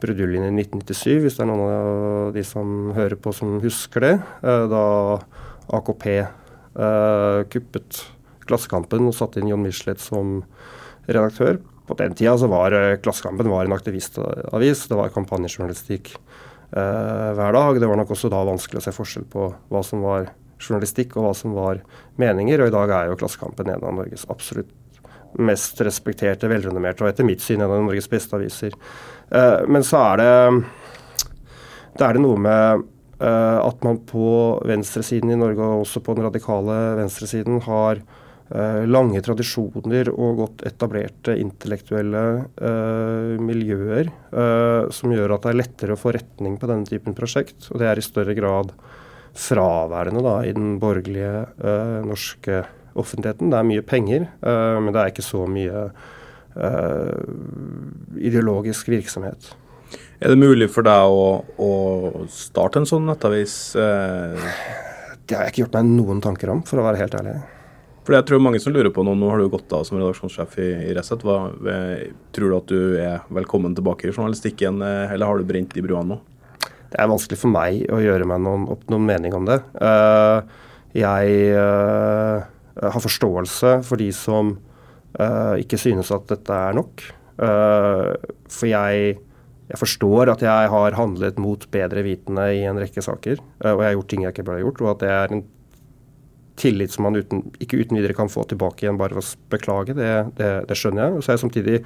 bruduljen 0.04 0.46
i 0.46 0.52
1997, 0.52 1.20
hvis 1.24 1.38
det 1.38 1.44
er 1.44 1.50
noen 1.50 1.64
av 1.64 2.32
de 2.36 2.44
som 2.46 2.92
hører 2.96 3.16
på 3.20 3.32
som 3.36 3.58
husker 3.62 4.04
det. 4.04 4.14
Eh, 4.44 4.64
da 4.70 4.84
AKP 5.80 6.06
eh, 6.20 7.40
kuppet 7.52 8.02
Klassekampen 8.44 9.08
og 9.08 9.16
satte 9.16 9.40
inn 9.40 9.48
John 9.48 9.64
Michelet 9.64 10.02
som 10.02 10.42
redaktør. 11.08 11.62
På 11.88 11.96
den 11.96 12.16
tida 12.16 12.36
så 12.40 12.48
var 12.52 12.76
eh, 12.76 12.98
Klassekampen 13.00 13.48
var 13.52 13.64
en 13.64 13.76
aktivistavis. 13.76 14.86
Det 14.90 15.00
var 15.00 15.14
kampanjejournalistikk 15.14 16.16
hver 16.74 17.52
dag. 17.54 17.76
Det 17.78 17.86
var 17.86 18.00
nok 18.00 18.08
også 18.10 18.26
da 18.32 18.40
vanskelig 18.48 18.80
å 18.80 18.82
se 18.82 18.92
forskjell 18.96 19.28
på 19.30 19.44
hva 19.70 19.82
som 19.86 20.00
var 20.02 20.32
journalistikk 20.58 21.12
og 21.14 21.28
hva 21.28 21.34
som 21.38 21.52
var 21.54 21.84
meninger. 22.18 22.64
Og 22.64 22.70
i 22.70 22.74
dag 22.74 22.90
er 22.96 23.12
jo 23.12 23.18
Klassekampen 23.20 23.70
en 23.70 23.84
av 23.84 23.94
Norges 23.94 24.26
absolutt 24.32 24.72
mest 25.42 25.80
respekterte, 25.82 26.48
velrenommerte 26.50 27.04
og 27.04 27.10
etter 27.10 27.26
mitt 27.26 27.42
syn 27.42 27.62
en 27.62 27.70
av 27.70 27.82
Norges 27.82 28.08
beste 28.10 28.36
aviser. 28.38 28.74
Eh, 29.30 29.60
men 29.68 29.86
så 29.86 30.00
er 30.12 30.20
det 30.20 30.32
Da 31.94 32.08
er 32.08 32.16
det 32.16 32.24
noe 32.24 32.40
med 32.42 32.82
uh, 33.22 33.60
at 33.62 33.84
man 33.86 34.00
på 34.02 34.26
venstresiden 34.66 35.30
i 35.30 35.38
Norge, 35.38 35.62
og 35.62 35.84
også 35.84 36.02
på 36.02 36.16
den 36.16 36.26
radikale 36.26 36.96
venstresiden, 36.98 37.60
har 37.62 38.02
lange 38.84 39.22
tradisjoner 39.24 40.10
og 40.12 40.36
godt 40.36 40.64
etablerte 40.68 41.32
intellektuelle 41.40 42.20
uh, 42.60 43.40
miljøer 43.40 44.10
uh, 44.36 44.90
som 44.92 45.14
gjør 45.14 45.32
at 45.34 45.46
det 45.46 45.50
er 45.54 45.58
lettere 45.62 45.96
å 45.96 45.98
få 45.98 46.12
retning 46.14 46.58
på 46.60 46.68
denne 46.68 46.86
typen 46.86 47.16
prosjekt. 47.16 47.70
Og 47.72 47.80
det 47.80 47.88
er 47.88 47.98
i 47.98 48.04
større 48.04 48.36
grad 48.36 48.74
fraværende 49.34 50.22
da, 50.22 50.36
i 50.44 50.52
den 50.54 50.76
borgerlige 50.82 51.46
uh, 51.64 52.04
norske 52.04 52.60
offentligheten. 52.94 53.50
Det 53.50 53.58
er 53.58 53.70
mye 53.72 53.82
penger, 53.82 54.28
men 54.44 54.92
det 54.94 55.00
er 55.00 55.08
ikke 55.10 55.24
så 55.26 55.48
mye 55.50 55.88
ideologisk 58.18 58.88
virksomhet. 58.92 59.50
Er 60.22 60.32
det 60.32 60.38
mulig 60.38 60.68
for 60.72 60.86
deg 60.86 61.10
å, 61.10 61.26
å 61.58 61.72
starte 62.30 62.80
en 62.80 62.88
sånn 62.88 63.08
nettavis? 63.10 63.56
Det 63.74 65.34
har 65.34 65.46
jeg 65.46 65.54
ikke 65.54 65.64
gjort 65.64 65.76
meg 65.78 65.90
noen 65.90 66.22
tanker 66.24 66.52
om, 66.52 66.62
for 66.66 66.80
å 66.80 66.86
være 66.86 67.02
helt 67.02 67.16
ærlig. 67.18 67.36
For 68.04 68.12
jeg 68.12 68.26
tror 68.28 68.42
mange 68.44 68.60
som 68.60 68.74
lurer 68.74 68.92
på 68.92 69.00
noe, 69.06 69.16
Nå 69.16 69.30
har 69.32 69.40
du 69.40 69.48
gått 69.48 69.72
av 69.72 69.86
som 69.88 69.96
redaksjonssjef 69.96 70.58
i, 70.60 70.68
i 70.90 70.94
Resett. 70.96 71.22
Tror 71.24 72.52
du 72.52 72.56
at 72.58 72.68
du 72.68 72.80
er 73.00 73.24
velkommen 73.32 73.72
tilbake 73.76 74.10
i 74.10 74.12
journalistikken, 74.12 74.82
eh, 74.84 75.14
eller 75.14 75.30
har 75.30 75.40
du 75.40 75.48
brent 75.48 75.72
de 75.72 75.84
bruene 75.84 76.12
nå? 76.12 76.20
Det 76.92 77.00
er 77.00 77.08
vanskelig 77.10 77.40
for 77.40 77.50
meg 77.50 77.88
å 77.90 78.02
gjøre 78.04 78.28
meg 78.28 78.42
noen, 78.44 78.68
opp 78.70 78.84
noen 78.92 79.08
mening 79.08 79.34
om 79.34 79.48
det. 79.48 79.56
Jeg 80.94 81.24
har 82.84 83.02
forståelse 83.02 83.72
for 83.88 83.98
de 83.98 84.12
som 84.14 84.52
ikke 85.14 85.78
synes 85.78 86.10
at 86.14 86.26
dette 86.30 86.50
er 86.50 86.74
nok. 86.74 87.02
for 87.34 88.66
jeg, 88.66 89.16
jeg, 89.68 89.78
forstår 89.78 90.30
at 90.32 90.42
jeg 90.42 90.70
har 90.70 90.96
handlet 90.98 91.38
mot 91.38 91.66
bedre 91.70 92.02
vitende 92.06 92.48
i 92.54 92.64
en 92.66 92.78
rekke 92.78 93.02
saker. 93.02 93.38
og 93.64 93.82
jeg 93.82 93.88
har 93.88 93.94
gjort 93.94 94.08
ting 94.10 94.22
jeg 94.22 94.34
ikke 94.34 94.46
burde 94.46 94.62
gjort, 94.62 94.82
og 94.82 94.90
at 94.90 95.00
det 95.04 95.10
er 95.10 95.34
en 95.34 95.44
tillit 96.60 96.94
som 96.94 97.06
man 97.06 97.18
uten, 97.18 97.42
ikke 97.62 97.80
uten 97.82 97.98
videre 97.98 98.16
kan 98.16 98.30
få 98.30 98.44
tilbake 98.48 98.84
igjen 98.84 98.98
bare 99.00 99.16
ved 99.16 99.26
å 99.26 99.50
beklage. 99.52 99.96
Det, 99.98 100.10
det, 100.38 100.52
det, 100.68 100.78
skjønner 100.78 101.06
jeg. 101.08 101.16
Og 101.16 101.24
så 101.24 101.32
er 101.32 101.38
jeg 101.38 101.44
samtidig 101.44 101.80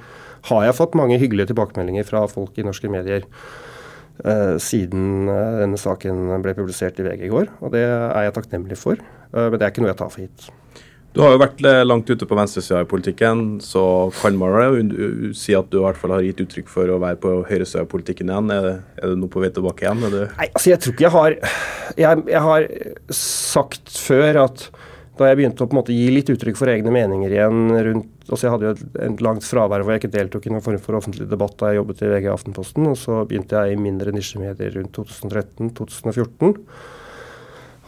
har 0.51 0.65
jeg 0.65 0.77
fått 0.77 0.97
mange 0.99 1.17
hyggelige 1.21 1.51
tilbakemeldinger 1.51 2.07
fra 2.07 2.23
folk 2.29 2.59
i 2.59 2.65
norske 2.67 2.91
medier 2.91 3.25
uh, 3.25 4.55
siden 4.61 5.29
denne 5.29 5.79
saken 5.81 6.37
ble 6.45 6.55
publisert 6.57 7.01
i 7.01 7.07
VG 7.07 7.27
i 7.27 7.33
går. 7.33 7.53
Og 7.63 7.73
det 7.75 7.85
er 7.87 8.27
jeg 8.27 8.37
takknemlig 8.37 8.79
for. 8.79 9.01
Uh, 9.33 9.47
men 9.47 9.57
det 9.57 9.65
er 9.65 9.73
ikke 9.73 9.85
noe 9.85 9.93
jeg 9.93 10.01
tar 10.03 10.13
for 10.13 10.25
gitt. 10.25 10.49
Du 11.15 11.23
har 11.23 11.33
jo 11.33 11.39
vært 11.41 11.61
eh, 11.65 11.81
langt 11.87 12.09
ute 12.09 12.27
på 12.29 12.37
venstresida 12.37 12.83
i 12.83 12.89
politikken, 12.89 13.57
så 13.65 13.83
kan 14.19 14.37
man 14.37 14.91
si 15.37 15.55
at 15.57 15.71
du 15.71 15.79
i 15.79 15.83
hvert 15.83 15.97
fall 15.97 16.13
har 16.13 16.25
gitt 16.25 16.43
uttrykk 16.45 16.69
for 16.69 16.91
å 16.93 16.99
være 17.01 17.17
på 17.23 17.31
høyresida 17.49 17.85
i 17.85 17.89
politikken 17.89 18.29
igjen. 18.29 18.51
Er 18.53 18.67
er 18.69 19.13
det 19.13 19.17
noe 19.17 19.31
på 19.31 19.41
vei 19.41 19.49
tilbake 19.53 19.87
igjen? 19.87 20.05
Nei, 20.05 20.51
altså 20.51 20.73
jeg 20.73 20.83
tror 20.83 20.95
ikke 20.95 21.07
jeg 21.07 21.15
har 21.15 21.35
jeg, 21.97 22.23
jeg, 22.29 22.43
har 22.45 22.67
sagt 23.15 23.97
før 23.97 24.43
at 24.45 24.69
da 25.19 25.27
jeg 25.27 25.39
begynte 25.41 25.65
å 25.65 25.67
på 25.67 25.75
en 25.75 25.81
måte 25.81 25.95
gi 25.95 26.05
litt 26.13 26.29
uttrykk 26.31 26.59
for 26.59 26.71
egne 26.71 26.93
meninger 26.93 27.33
igjen 27.33 27.73
rundt 27.89 28.15
altså 28.29 28.45
Jeg 28.45 28.53
hadde 28.53 28.67
jo 28.67 28.71
et, 28.75 28.83
et 29.07 29.21
langt 29.25 29.45
fravær 29.45 29.81
hvor 29.81 29.95
jeg 29.95 30.03
ikke 30.03 30.13
deltok 30.13 30.45
i 30.45 30.51
noen 30.53 30.61
form 30.61 30.77
for 30.83 30.99
offentlig 30.99 31.25
debatt 31.31 31.55
da 31.57 31.71
jeg 31.71 31.79
jobbet 31.79 32.03
i 32.05 32.09
VG 32.11 32.27
Aftenposten. 32.29 32.85
Og 32.91 32.97
så 33.01 33.23
begynte 33.25 33.57
jeg 33.57 33.73
i 33.73 33.81
mindre 33.81 34.13
nisjemedier 34.13 34.75
rundt 34.77 34.99
2013-2014. 34.99 36.53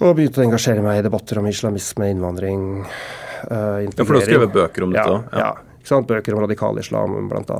Og 0.02 0.16
begynte 0.18 0.42
å 0.42 0.46
engasjere 0.48 0.82
meg 0.84 1.00
i 1.00 1.04
debatter 1.06 1.38
om 1.42 1.50
islamisme, 1.50 2.08
innvandring, 2.10 2.64
uh, 2.82 3.82
Ja, 3.84 3.92
for 4.00 4.16
du 4.16 4.20
har 4.20 4.26
skrevet 4.26 4.56
bøker 4.56 4.88
om 4.88 4.96
dette? 4.96 5.20
Ja, 5.30 5.44
ja. 5.46 5.52
Ikke 5.82 5.92
sant? 5.94 6.10
Bøker 6.10 6.38
om 6.38 6.44
radikal 6.44 6.80
islam, 6.82 7.16
bl.a. 7.30 7.60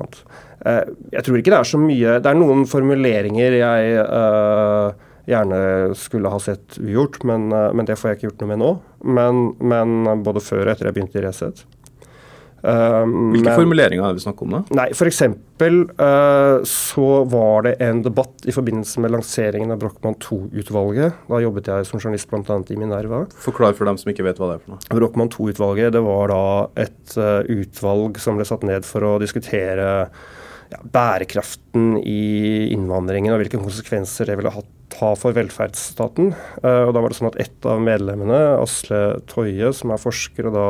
Uh, 0.62 0.84
jeg 1.14 1.26
tror 1.26 1.40
ikke 1.40 1.54
det 1.54 1.58
er 1.58 1.66
så 1.66 1.80
mye 1.82 2.18
Det 2.22 2.30
er 2.30 2.38
noen 2.38 2.68
formuleringer 2.70 3.56
jeg 3.58 4.04
uh, 4.06 4.92
gjerne 5.30 5.62
skulle 5.98 6.30
ha 6.34 6.38
sett 6.42 6.78
ugjort, 6.82 7.22
men, 7.26 7.48
uh, 7.54 7.70
men, 7.74 7.88
det 7.90 7.98
får 7.98 8.12
jeg 8.12 8.20
ikke 8.20 8.28
gjort 8.30 8.44
noe 8.44 8.52
med 8.54 8.62
nå. 8.62 8.72
Men, 9.18 9.44
men 9.62 10.26
både 10.26 10.44
før 10.46 10.66
og 10.66 10.74
etter 10.76 10.90
jeg 10.90 10.98
begynte 10.98 11.22
i 11.22 11.26
Resett. 11.26 11.66
Um, 12.62 13.32
Hvilke 13.34 13.48
men, 13.48 13.58
formuleringer 13.58 14.06
er 14.06 14.14
det 14.14 14.22
vi 14.22 14.26
snakker 14.26 14.46
om 14.46 14.56
da? 14.56 14.62
Nei, 14.78 14.88
F.eks. 14.94 15.22
Uh, 15.62 16.62
så 16.68 17.08
var 17.30 17.66
det 17.68 17.76
en 17.86 18.04
debatt 18.06 18.46
i 18.50 18.54
forbindelse 18.54 19.02
med 19.02 19.14
lanseringen 19.16 19.74
av 19.74 19.82
Brochmann 19.82 20.18
II-utvalget. 20.20 21.24
Da 21.30 21.42
jobbet 21.42 21.72
jeg 21.72 21.88
som 21.90 22.02
journalist 22.02 22.30
bl.a. 22.30 22.60
i 22.62 22.78
Minerva. 22.80 23.24
Forklar 23.42 23.78
for 23.78 23.90
dem 23.90 23.98
som 24.02 24.14
ikke 24.14 24.26
vet 24.28 24.42
hva 24.42 24.52
det 24.52 24.60
er 24.60 24.66
for 24.66 24.76
noe. 24.76 25.00
Brochmann 25.02 25.34
II-utvalget 25.34 25.96
det 25.98 26.04
var 26.06 26.34
da 26.34 26.44
et 26.86 27.18
uh, 27.18 27.42
utvalg 27.50 28.22
som 28.22 28.38
ble 28.38 28.48
satt 28.50 28.68
ned 28.68 28.86
for 28.88 29.10
å 29.10 29.18
diskutere 29.22 29.90
ja, 30.72 30.80
bærekraften 30.94 31.98
i 32.00 32.72
innvandringen 32.72 33.34
og 33.34 33.42
hvilke 33.42 33.60
konsekvenser 33.62 34.30
det 34.30 34.38
ville 34.40 34.54
ha 34.54 34.64
for 35.18 35.36
velferdsstaten. 35.36 36.34
Uh, 36.64 36.88
og 36.88 36.94
da 36.96 37.02
var 37.02 37.12
det 37.12 37.18
sånn 37.18 37.30
at 37.32 37.40
Et 37.42 37.68
av 37.68 37.80
medlemmene, 37.82 38.40
Asle 38.60 39.22
Toje, 39.32 39.72
som 39.76 39.94
er 39.94 40.02
forsker 40.02 40.50
og 40.50 40.56
da 40.56 40.66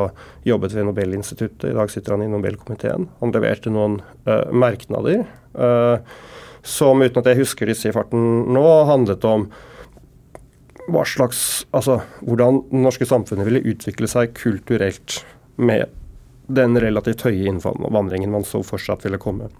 jobbet 0.48 0.76
ved 0.76 0.86
Nobelinstituttet, 0.88 1.70
i 1.70 1.76
dag 1.76 1.90
sitter 1.92 2.16
han 2.16 2.24
i 2.24 2.30
Nobelkomiteen, 2.32 3.08
han 3.20 3.34
leverte 3.34 3.72
noen 3.72 4.00
uh, 4.28 4.46
merknader 4.54 5.26
uh, 5.58 5.98
som, 6.62 7.02
uten 7.02 7.20
at 7.20 7.32
jeg 7.32 7.42
husker 7.42 7.68
disse 7.68 7.90
i 7.90 7.94
farten 7.94 8.54
nå, 8.54 8.64
handlet 8.88 9.26
om 9.26 9.48
hva 10.92 11.02
slags, 11.06 11.64
altså 11.74 12.00
hvordan 12.22 12.62
det 12.70 12.84
norske 12.84 13.06
samfunnet 13.06 13.46
ville 13.46 13.62
utvikle 13.74 14.08
seg 14.10 14.32
kulturelt 14.38 15.20
med 15.56 15.90
den 16.52 16.78
relativt 16.80 17.22
høye 17.26 17.50
innvandringen 17.50 18.32
man 18.32 18.46
så 18.46 18.62
fortsatt 18.66 19.04
ville 19.06 19.20
komme. 19.22 19.50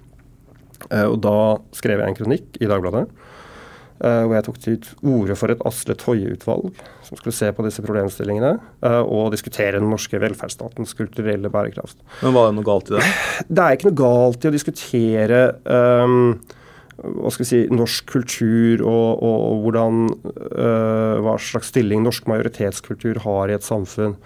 Og 0.91 1.19
Da 1.23 1.37
skrev 1.77 2.01
jeg 2.03 2.11
en 2.11 2.17
kronikk 2.19 2.57
i 2.61 2.69
Dagbladet 2.71 3.07
Uh, 4.03 4.25
hvor 4.27 4.35
jeg 4.35 4.45
tok 4.49 4.57
til 4.59 4.87
orde 5.07 5.35
for 5.39 5.53
et 5.53 5.61
Asle 5.69 5.95
Toje-utvalg 5.95 6.73
som 7.07 7.19
skulle 7.21 7.37
se 7.37 7.53
på 7.55 7.63
disse 7.63 7.85
problemstillingene 7.85 8.57
uh, 8.83 9.03
og 9.05 9.29
diskutere 9.31 9.79
den 9.79 9.93
norske 9.93 10.19
velferdsstatens 10.19 10.97
kulturelle 10.99 11.47
bærekraft. 11.53 12.01
Men 12.25 12.35
Var 12.35 12.49
det 12.49 12.57
noe 12.57 12.67
galt 12.67 12.91
i 12.91 12.97
det? 12.97 13.05
Det 13.47 13.63
er 13.63 13.77
ikke 13.77 13.93
noe 13.93 14.01
galt 14.01 14.43
i 14.43 14.51
å 14.51 14.55
diskutere 14.57 15.39
um, 15.63 16.35
hva 16.99 17.31
skal 17.31 17.45
vi 17.45 17.51
si, 17.53 17.63
norsk 17.71 18.11
kultur 18.11 18.83
og, 18.83 19.23
og, 19.23 19.63
hvordan, 19.69 20.03
uh, 20.51 21.23
hva 21.23 21.39
slags 21.39 21.71
stilling 21.71 22.03
norsk 22.03 22.27
majoritetskultur 22.33 23.23
har 23.23 23.53
i 23.53 23.59
et 23.61 23.67
samfunn. 23.67 24.17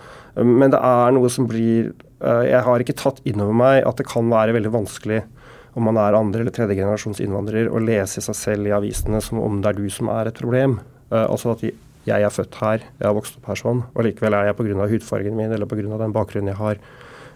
Men 0.40 0.72
det 0.72 0.80
er 0.80 1.12
noe 1.16 1.28
som 1.32 1.46
blir 1.48 1.92
Jeg 2.20 2.58
har 2.64 2.80
ikke 2.80 2.96
tatt 2.96 3.22
inn 3.28 3.40
over 3.44 3.56
meg 3.56 3.78
at 3.88 4.00
det 4.00 4.08
kan 4.08 4.28
være 4.28 4.56
veldig 4.56 4.72
vanskelig 4.72 5.22
om 5.76 5.84
man 5.84 5.98
er 6.00 6.16
andre- 6.16 6.40
eller 6.40 6.54
tredjegenerasjons 6.56 7.20
innvandrer, 7.20 7.68
og 7.68 7.84
lese 7.84 8.22
seg 8.24 8.36
selv 8.38 8.68
i 8.68 8.74
avisene 8.74 9.20
som 9.22 9.42
om 9.42 9.60
det 9.60 9.74
er 9.74 9.80
du 9.80 9.90
som 9.92 10.08
er 10.08 10.30
et 10.30 10.38
problem. 10.40 10.78
Uh, 11.12 11.26
altså 11.28 11.52
at 11.52 11.64
jeg 12.06 12.22
er 12.22 12.32
født 12.32 12.60
her, 12.62 12.84
jeg 12.98 13.06
har 13.06 13.16
vokst 13.16 13.36
opp 13.36 13.50
her 13.50 13.60
sånn, 13.60 13.82
og 13.92 14.06
likevel 14.06 14.34
er 14.38 14.48
jeg 14.48 14.56
pga. 14.56 14.88
hudfargen 14.88 15.36
min 15.36 15.52
eller 15.52 15.66
pga. 15.66 15.98
den 15.98 16.14
bakgrunnen 16.16 16.54
jeg 16.54 16.60
har, 16.60 16.78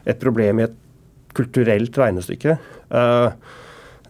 et 0.06 0.20
problem 0.20 0.60
i 0.60 0.68
et 0.68 0.76
kulturelt 1.36 1.98
regnestykke. 1.98 2.56
Uh, 2.90 3.30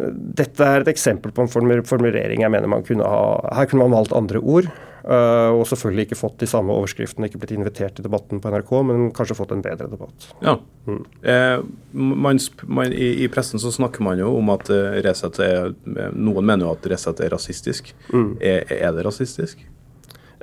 dette 0.00 0.64
er 0.64 0.80
et 0.80 0.88
eksempel 0.88 1.32
på 1.34 1.44
en 1.44 1.50
formulering 1.84 2.40
jeg 2.40 2.50
mener 2.50 2.70
man 2.70 2.84
kunne 2.86 3.04
ha 3.04 3.50
Her 3.52 3.66
kunne 3.68 3.84
man 3.84 3.98
valgt 3.98 4.14
andre 4.16 4.40
ord. 4.40 4.70
Uh, 5.00 5.56
og 5.56 5.62
selvfølgelig 5.68 6.10
ikke 6.10 6.18
fått 6.18 6.42
de 6.42 6.48
samme 6.50 6.74
overskriftene, 6.76 7.30
ikke 7.30 7.40
blitt 7.40 7.54
invitert 7.56 7.94
til 7.96 8.04
debatten 8.04 8.40
på 8.42 8.50
NRK, 8.52 8.72
men 8.84 9.06
kanskje 9.16 9.36
fått 9.38 9.54
en 9.54 9.62
bedre 9.64 9.88
debatt. 9.88 10.26
Ja. 10.44 10.58
Mm. 10.88 11.04
Eh, 11.22 11.62
man, 11.92 12.40
man, 12.66 12.92
i, 12.92 13.08
i, 13.24 13.28
pressen 13.32 13.60
så 13.62 13.72
snakker 13.72 14.04
man 14.04 14.20
jo 14.20 14.32
om 14.38 14.52
at 14.52 14.68
uh, 14.72 14.96
Resett 15.04 15.38
er 15.44 15.74
Noen 16.16 16.46
mener 16.48 16.66
jo 16.66 16.72
at 16.72 16.88
Resett 16.92 17.20
er 17.24 17.32
rasistisk. 17.32 17.92
Mm. 18.12 18.34
Er, 18.40 18.64
er, 18.76 18.90
det 18.96 19.04
rasistisk? 19.06 19.62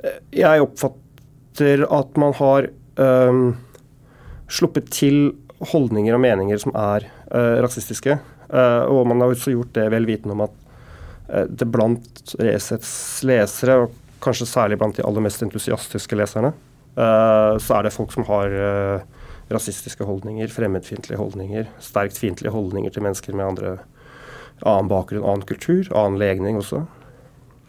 Eh, 0.02 0.18
jeg 0.40 0.64
oppfatter 0.64 1.84
at 1.90 2.18
man 2.22 2.34
har 2.38 2.70
um, 2.98 3.44
sluppet 4.50 4.90
til 4.94 5.36
holdninger 5.72 6.14
og 6.14 6.22
meninger 6.22 6.62
som 6.62 6.74
er 6.78 7.06
uh, 7.30 7.58
rasistiske. 7.62 8.18
Uh, 8.48 8.86
og 8.90 9.06
man 9.10 9.22
har 9.22 9.34
også 9.34 9.54
gjort 9.54 9.74
det 9.78 9.86
vel 9.94 10.06
vitende 10.08 10.34
om 10.38 10.48
at 10.48 10.64
det 11.28 11.66
blant 11.68 12.30
Resets 12.40 12.90
lesere 13.28 13.74
og 13.82 13.96
kanskje 14.24 14.48
særlig 14.50 14.78
blant 14.80 14.98
de 14.98 15.04
aller 15.06 15.24
mest 15.24 15.42
entusiastiske 15.44 16.18
leserne, 16.18 16.52
uh, 16.98 17.54
så 17.62 17.78
er 17.78 17.86
det 17.86 17.94
folk 17.94 18.12
som 18.14 18.26
har 18.28 18.54
uh, 18.54 19.24
rasistiske 19.52 20.04
holdninger, 20.04 20.50
fremmedfiendtlige 20.52 21.20
holdninger, 21.20 21.70
sterkt 21.82 22.20
fiendtlige 22.20 22.52
holdninger 22.52 22.92
til 22.92 23.04
mennesker 23.06 23.36
med 23.36 23.52
andre, 23.52 23.74
annen 24.66 24.90
bakgrunn, 24.90 25.24
annen 25.24 25.48
kultur, 25.48 25.88
annen 25.96 26.20
legning 26.20 26.60
også. 26.60 26.84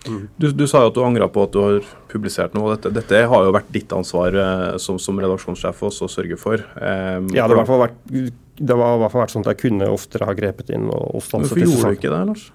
Mm. 0.07 0.29
Du, 0.38 0.51
du, 0.55 0.63
sa 0.67 0.85
jo 0.85 0.91
at 0.91 0.95
du 0.95 1.01
angra 1.03 1.27
på 1.31 1.43
at 1.43 1.51
du 1.51 1.59
har 1.59 1.88
publisert 2.12 2.53
noe. 2.55 2.71
Dette, 2.75 2.91
dette 2.95 3.19
har 3.31 3.45
jo 3.45 3.51
vært 3.51 3.71
ditt 3.73 3.91
ansvar 3.95 4.35
eh, 4.35 4.77
som, 4.79 4.99
som, 5.01 5.19
redaksjonssjef 5.19 5.83
også 5.89 6.07
å 6.07 6.13
sørge 6.13 6.38
for. 6.39 6.63
Um, 6.79 7.27
ja, 7.35 7.43
det, 7.43 7.49
har 7.49 7.51
i 7.51 7.59
hvert 7.59 9.12
fall 9.12 9.19
vært 9.25 9.35
sånn 9.35 9.43
at 9.43 9.51
jeg 9.53 9.62
kunne 9.65 9.91
oftere 9.91 10.29
ha 10.29 10.35
grepet 10.38 10.71
inn 10.75 10.88
og, 10.88 11.03
og 11.19 11.25
stanset 11.25 11.51
Hvorfor 11.51 11.65
gjorde 11.65 11.91
du 11.91 11.99
ikke 11.99 12.15
det, 12.15 12.23
Lars? 12.31 12.47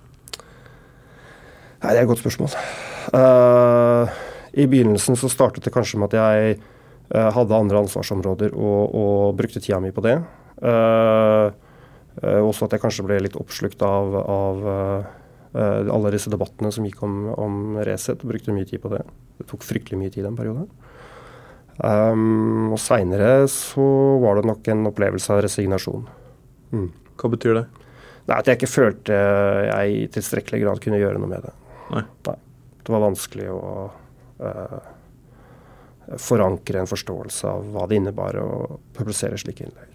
Nei, 1.84 1.92
Det 1.92 1.96
er 1.98 2.02
et 2.06 2.12
godt 2.14 2.24
spørsmål. 2.24 2.58
Uh, 3.12 4.08
I 4.54 4.66
begynnelsen 4.70 5.18
så 5.18 5.28
startet 5.32 5.66
det 5.66 5.74
kanskje 5.74 5.98
med 6.00 6.14
at 6.14 6.16
jeg 6.20 6.56
uh, 7.12 7.30
hadde 7.34 7.58
andre 7.58 7.82
ansvarsområder 7.84 8.54
og, 8.54 8.94
og, 8.94 9.34
brukte 9.38 9.60
tida 9.60 9.80
mi 9.82 9.92
på 9.94 10.04
det. 10.04 10.16
Uh, 10.62 11.50
også 12.22 12.68
at 12.68 12.76
jeg 12.76 12.84
kanskje 12.84 13.04
ble 13.08 13.18
litt 13.24 13.36
oppslukt 13.36 13.80
av, 13.82 14.12
av 14.22 14.66
alle 15.54 16.12
disse 16.14 16.30
debattene 16.30 16.70
som 16.70 16.86
gikk 16.86 17.00
om, 17.02 17.16
om 17.34 17.56
Resett, 17.82 18.22
brukte 18.22 18.54
mye 18.54 18.68
tid 18.68 18.78
på 18.82 18.92
det. 18.92 19.00
Det 19.38 19.48
tok 19.50 19.66
fryktelig 19.66 19.98
mye 19.98 20.12
tid 20.14 20.28
en 20.28 20.38
periode. 20.38 20.68
Um, 21.82 22.70
og 22.70 22.78
seinere 22.78 23.48
så 23.50 23.84
var 24.22 24.38
det 24.38 24.46
nok 24.46 24.70
en 24.70 24.86
opplevelse 24.92 25.34
av 25.34 25.42
resignasjon. 25.48 26.06
Mm. 26.70 26.88
Hva 27.18 27.32
betyr 27.34 27.58
det? 27.58 27.64
Nei, 28.28 28.38
At 28.38 28.46
jeg 28.46 28.60
ikke 28.60 28.72
følte 28.72 29.18
jeg 29.66 29.98
i 29.98 30.08
tilstrekkelig 30.14 30.62
grad 30.62 30.82
kunne 30.86 31.02
gjøre 31.02 31.18
noe 31.18 31.34
med 31.34 31.48
det. 31.48 31.54
Nei. 31.90 32.06
Nei. 32.30 32.38
Det 32.84 32.92
var 32.92 33.00
vanskelig 33.06 33.48
å 33.48 33.64
uh, 34.44 34.78
forankre 36.20 36.82
en 36.82 36.90
forståelse 36.90 37.48
av 37.48 37.68
hva 37.72 37.88
det 37.88 37.98
innebar 38.00 38.36
å 38.40 38.48
publisere 38.96 39.40
slike 39.40 39.64
innlegg. 39.66 39.94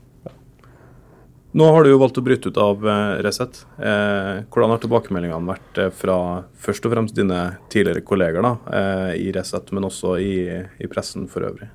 Nå 1.52 1.66
har 1.74 1.84
du 1.84 1.90
jo 1.90 1.98
valgt 1.98 2.18
å 2.22 2.22
bryte 2.22 2.52
ut 2.52 2.58
av 2.62 2.84
eh, 2.86 3.20
Resett. 3.26 3.64
Eh, 3.82 4.46
hvordan 4.54 4.70
har 4.76 4.82
tilbakemeldingene 4.84 5.50
vært 5.50 5.80
eh, 5.82 5.90
fra 5.98 6.18
først 6.62 6.86
og 6.86 6.94
fremst 6.94 7.18
dine 7.18 7.40
tidligere 7.74 8.06
kolleger 8.06 8.46
da, 8.46 8.52
eh, 8.78 9.14
i 9.18 9.32
Resett, 9.34 9.72
men 9.74 9.88
også 9.88 10.14
i, 10.22 10.36
i, 10.78 10.90
pressen 10.92 11.26
for 11.32 11.48
øvrig? 11.50 11.72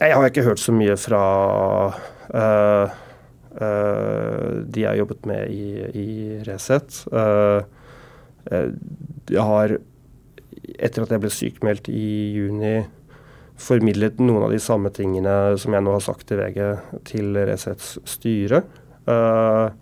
Jeg 0.00 0.10
har 0.10 0.26
ikke 0.26 0.44
hørt 0.48 0.60
så 0.60 0.74
mye 0.74 0.96
fra 0.98 1.20
uh, 1.88 2.96
uh, 3.62 4.50
de 4.66 4.82
jeg 4.82 4.90
har 4.90 4.98
jobbet 4.98 5.30
med 5.30 5.54
i, 5.54 5.70
i 6.02 6.08
Resett. 6.44 6.98
Uh, 7.08 7.62
jeg 8.50 9.40
har, 9.40 9.78
etter 10.74 11.04
at 11.04 11.12
jeg 11.14 11.22
ble 11.22 11.32
sykmeldt 11.32 11.90
i 11.92 12.06
juni, 12.36 12.76
formidlet 13.56 14.18
noen 14.20 14.44
av 14.46 14.52
de 14.52 14.60
samme 14.60 14.90
tingene 14.92 15.56
som 15.60 15.72
jeg 15.72 15.84
nå 15.84 15.94
har 15.94 16.04
sagt 16.04 16.26
til 16.28 16.40
VG, 16.42 16.60
til 17.08 17.38
Resets 17.48 17.94
styre. 18.08 18.62
Uh, 19.08 19.72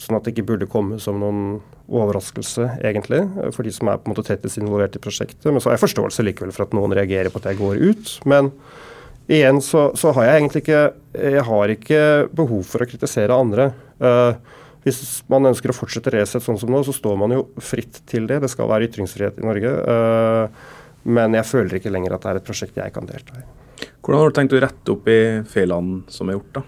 sånn 0.00 0.16
at 0.16 0.26
det 0.26 0.34
ikke 0.34 0.48
burde 0.54 0.70
komme 0.70 0.98
som 1.02 1.20
noen 1.20 1.60
overraskelse, 1.90 2.68
egentlig, 2.86 3.20
for 3.54 3.66
de 3.66 3.72
som 3.74 3.90
er 3.90 3.98
på 3.98 4.08
en 4.08 4.14
måte 4.14 4.24
tettest 4.26 4.60
involvert 4.60 4.96
i 4.96 5.02
prosjektet. 5.02 5.48
Men 5.50 5.60
så 5.60 5.70
har 5.70 5.76
jeg 5.76 5.84
forståelse 5.88 6.24
likevel 6.26 6.54
for 6.54 6.66
at 6.66 6.76
noen 6.76 6.94
reagerer 6.96 7.32
på 7.32 7.42
at 7.42 7.50
jeg 7.50 7.58
går 7.60 7.82
ut. 7.82 8.12
Men 8.30 8.52
igjen 9.30 9.60
så, 9.64 9.88
så 9.98 10.14
har 10.16 10.26
jeg 10.26 10.40
egentlig 10.40 10.64
ikke 10.64 10.82
Jeg 11.20 11.44
har 11.46 11.72
ikke 11.74 12.02
behov 12.38 12.62
for 12.70 12.82
å 12.82 12.88
kritisere 12.88 13.36
andre. 13.36 13.72
Uh, 13.98 14.38
hvis 14.84 15.20
man 15.28 15.50
ønsker 15.50 15.72
å 15.72 15.76
fortsette 15.76 16.12
Resett 16.14 16.44
sånn 16.44 16.58
som 16.60 16.70
nå, 16.72 16.80
så 16.86 16.94
står 16.96 17.16
man 17.20 17.34
jo 17.34 17.46
fritt 17.60 18.00
til 18.08 18.28
det. 18.30 18.40
Det 18.44 18.48
skal 18.52 18.70
være 18.70 18.88
ytringsfrihet 18.88 19.40
i 19.40 19.46
Norge. 19.46 19.72
Uh, 19.84 20.78
men 21.10 21.36
jeg 21.36 21.48
føler 21.48 21.78
ikke 21.78 21.92
lenger 21.92 22.16
at 22.16 22.24
det 22.24 22.32
er 22.32 22.40
et 22.40 22.48
prosjekt 22.48 22.80
jeg 22.80 22.94
kan 22.94 23.08
delta 23.08 23.40
i. 23.40 23.46
Hvordan 24.00 24.22
har 24.22 24.32
du 24.32 24.36
tenkt 24.36 24.56
å 24.56 24.60
rette 24.64 24.92
opp 24.94 25.08
i 25.12 25.20
feilene 25.48 26.02
som 26.12 26.28
er 26.28 26.38
gjort, 26.38 26.60
da? 26.60 26.66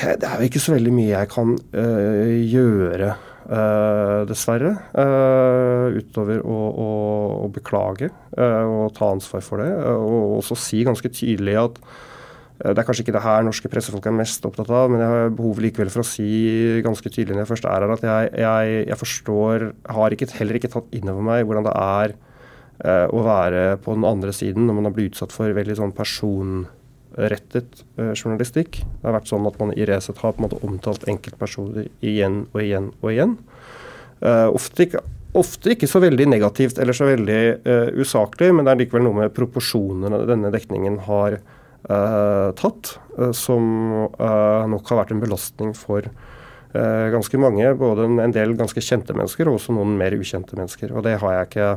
Det 0.00 0.26
er 0.26 0.40
jo 0.40 0.48
ikke 0.48 0.62
så 0.62 0.74
veldig 0.74 0.92
mye 0.96 1.10
jeg 1.12 1.28
kan 1.28 1.50
uh, 1.76 2.30
gjøre, 2.48 3.10
uh, 3.50 4.20
dessverre. 4.30 4.74
Uh, 4.94 5.98
utover 6.00 6.40
å, 6.40 6.60
å, 6.70 6.90
å 7.44 7.50
beklage 7.52 8.08
og 8.40 8.94
ta 8.96 9.10
ansvar 9.10 9.42
for 9.44 9.60
det. 9.60 9.70
og 9.92 10.38
også 10.38 10.56
si 10.58 10.84
ganske 10.86 11.10
tydelig 11.12 11.58
at 11.60 11.82
det 12.60 12.76
er 12.76 12.84
kanskje 12.84 13.06
ikke 13.06 13.14
det 13.16 13.24
her 13.24 13.44
norske 13.46 13.70
pressefolk 13.72 14.04
er 14.10 14.16
mest 14.18 14.44
opptatt 14.44 14.68
av, 14.68 14.90
men 14.92 15.00
jeg 15.00 15.12
har 15.12 15.30
behov 15.36 15.62
likevel 15.64 15.92
for 15.92 16.02
å 16.02 16.08
si 16.08 16.26
ganske 16.84 17.08
tydelig 17.08 17.36
når 17.36 17.44
jeg 17.44 17.50
først 17.54 17.68
er 17.70 17.86
her, 17.86 17.94
at 17.94 18.04
jeg, 18.04 18.32
jeg, 18.42 18.74
jeg 18.90 18.98
forstår 19.00 19.64
Har 19.96 20.16
ikke, 20.16 20.28
heller 20.36 20.58
ikke 20.58 20.72
tatt 20.74 20.92
inn 20.96 21.08
over 21.08 21.24
meg 21.24 21.46
hvordan 21.48 21.68
det 21.68 21.72
er 21.80 22.14
å 23.12 23.22
være 23.24 23.64
på 23.84 23.92
den 23.92 24.04
andre 24.08 24.32
siden 24.32 24.64
når 24.64 24.76
man 24.76 24.88
har 24.88 24.94
blitt 24.96 25.14
utsatt 25.14 25.34
for 25.36 25.52
veldig 25.52 25.74
sånn 25.76 25.96
person 25.96 26.62
rettet 27.18 27.84
uh, 27.98 28.12
journalistikk. 28.14 28.82
Det 28.82 29.06
har 29.06 29.16
vært 29.16 29.30
sånn 29.30 29.46
at 29.48 29.56
man 29.60 29.72
i 29.74 29.86
Resett 29.88 30.20
har 30.22 30.34
på 30.34 30.42
en 30.42 30.46
måte 30.46 30.60
omtalt 30.66 31.06
enkeltpersoner 31.10 31.88
igjen 32.06 32.44
og 32.52 32.60
igjen 32.62 32.90
og 33.00 33.08
igjen. 33.12 33.36
Uh, 34.20 34.48
ofte, 34.52 34.86
ikke, 34.86 35.02
ofte, 35.38 35.74
ikke, 35.74 35.88
så 35.90 36.02
veldig 36.02 36.28
negativt 36.30 36.78
eller 36.78 36.96
så 36.96 37.08
veldig 37.08 37.40
uh, 37.64 37.88
usaklig, 37.98 38.52
men 38.54 38.66
det 38.66 38.74
er 38.74 38.82
likevel 38.84 39.06
noe 39.06 39.22
med 39.22 39.34
proporsjonene 39.36 40.22
denne 40.28 40.52
dekningen 40.54 41.00
har 41.08 41.40
tatt, 41.82 42.90
som 43.32 43.64
nok 44.70 44.90
har 44.90 44.98
vært 45.00 45.14
en 45.14 45.22
belastning 45.22 45.70
for 45.74 46.04
ganske 46.70 47.40
mange. 47.40 47.72
Både 47.80 48.04
en 48.04 48.34
del 48.36 48.52
ganske 48.58 48.84
kjente 48.84 49.16
mennesker 49.16 49.48
og 49.48 49.56
også 49.56 49.74
noen 49.74 49.96
mer 49.98 50.14
ukjente 50.18 50.58
mennesker. 50.58 50.92
Og 50.92 51.06
det 51.08 51.16
har 51.22 51.36
jeg 51.38 51.48
ikke 51.48 51.70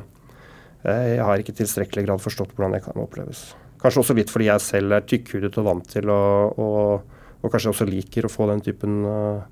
Jeg 0.84 1.24
har 1.24 1.40
ikke 1.40 1.54
i 1.56 1.60
tilstrekkelig 1.62 2.04
grad 2.10 2.20
forstått 2.20 2.52
hvordan 2.58 2.76
det 2.76 2.84
kan 2.84 3.00
oppleves. 3.00 3.54
Kanskje 3.84 4.00
også 4.00 4.16
litt 4.16 4.32
fordi 4.32 4.48
jeg 4.48 4.64
selv 4.64 4.96
er 4.96 5.04
tykkhudet 5.08 5.58
og 5.60 5.68
vant 5.68 5.90
til 5.92 6.12
å 6.12 6.22
og, 6.56 7.10
og, 7.42 7.50
kanskje 7.52 7.74
også 7.74 7.88
liker 7.90 8.28
å 8.28 8.32
få 8.32 8.48
den 8.48 8.64
typen 8.64 9.02
uh, 9.04 9.44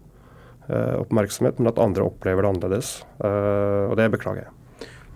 oppmerksomhet, 1.01 1.59
men 1.59 1.71
at 1.73 1.81
andre 1.83 2.07
opplever 2.07 2.45
det 2.45 2.53
annerledes. 2.53 2.93
Uh, 3.19 3.91
og 3.91 3.97
det 3.99 4.07
beklager 4.13 4.45
jeg. 4.45 4.60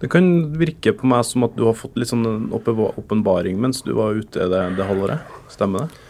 Det 0.02 0.10
kan 0.12 0.26
virke 0.60 0.92
på 0.98 1.08
meg 1.08 1.24
som 1.28 1.46
at 1.48 1.54
du 1.56 1.64
har 1.70 1.78
fått 1.78 1.96
litt 1.96 2.12
sånn 2.12 2.52
åpenbaring 2.54 3.60
mens 3.62 3.80
du 3.86 3.94
var 3.96 4.18
ute 4.18 4.50
det, 4.52 4.64
det 4.76 4.90
halvåret. 4.90 5.24
Stemmer 5.54 5.86
det? 5.86 6.02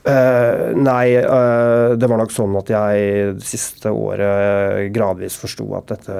Uh, 0.00 0.72
nei, 0.80 1.12
uh, 1.20 1.92
det 1.92 2.08
var 2.08 2.22
nok 2.22 2.32
sånn 2.32 2.54
at 2.56 2.70
jeg 2.72 3.34
det 3.36 3.44
siste 3.44 3.90
året 3.92 4.88
gradvis 4.94 5.36
forsto 5.36 5.66
at 5.76 5.90
dette 5.92 6.14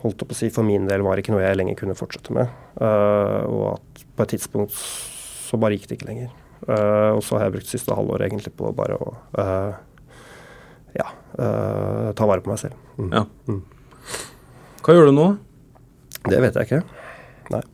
holdt 0.00 0.24
opp 0.24 0.32
å 0.32 0.38
si, 0.38 0.48
for 0.54 0.64
min 0.64 0.86
del 0.88 1.04
var 1.04 1.20
ikke 1.20 1.34
noe 1.34 1.42
jeg 1.42 1.58
lenger 1.58 1.76
kunne 1.76 1.96
fortsette 1.98 2.32
med. 2.32 2.48
Uh, 2.80 3.44
og 3.44 3.64
at 3.74 4.06
på 4.16 4.24
et 4.24 4.32
tidspunkt 4.32 4.72
så 4.72 5.60
bare 5.60 5.76
gikk 5.76 5.90
det 5.90 5.98
ikke 5.98 6.08
lenger. 6.10 6.32
Og 6.68 7.20
så 7.22 7.36
har 7.36 7.46
jeg 7.46 7.52
brukt 7.54 7.68
siste 7.70 7.94
halvåret 7.94 8.26
egentlig 8.26 8.50
på 8.58 8.68
bare 8.76 8.96
å 8.98 9.12
ja, 10.98 11.06
ta 11.38 12.26
vare 12.28 12.42
på 12.42 12.50
meg 12.50 12.58
selv. 12.60 12.74
Mm. 12.98 13.12
Ja. 13.14 13.22
Mm. 13.46 13.60
Hva 14.82 14.96
gjør 14.96 15.08
du 15.08 15.14
nå? 15.14 15.28
Det 16.30 16.42
vet 16.44 16.58
jeg 16.58 16.68
ikke. 16.68 16.82
Nei. 17.54 17.64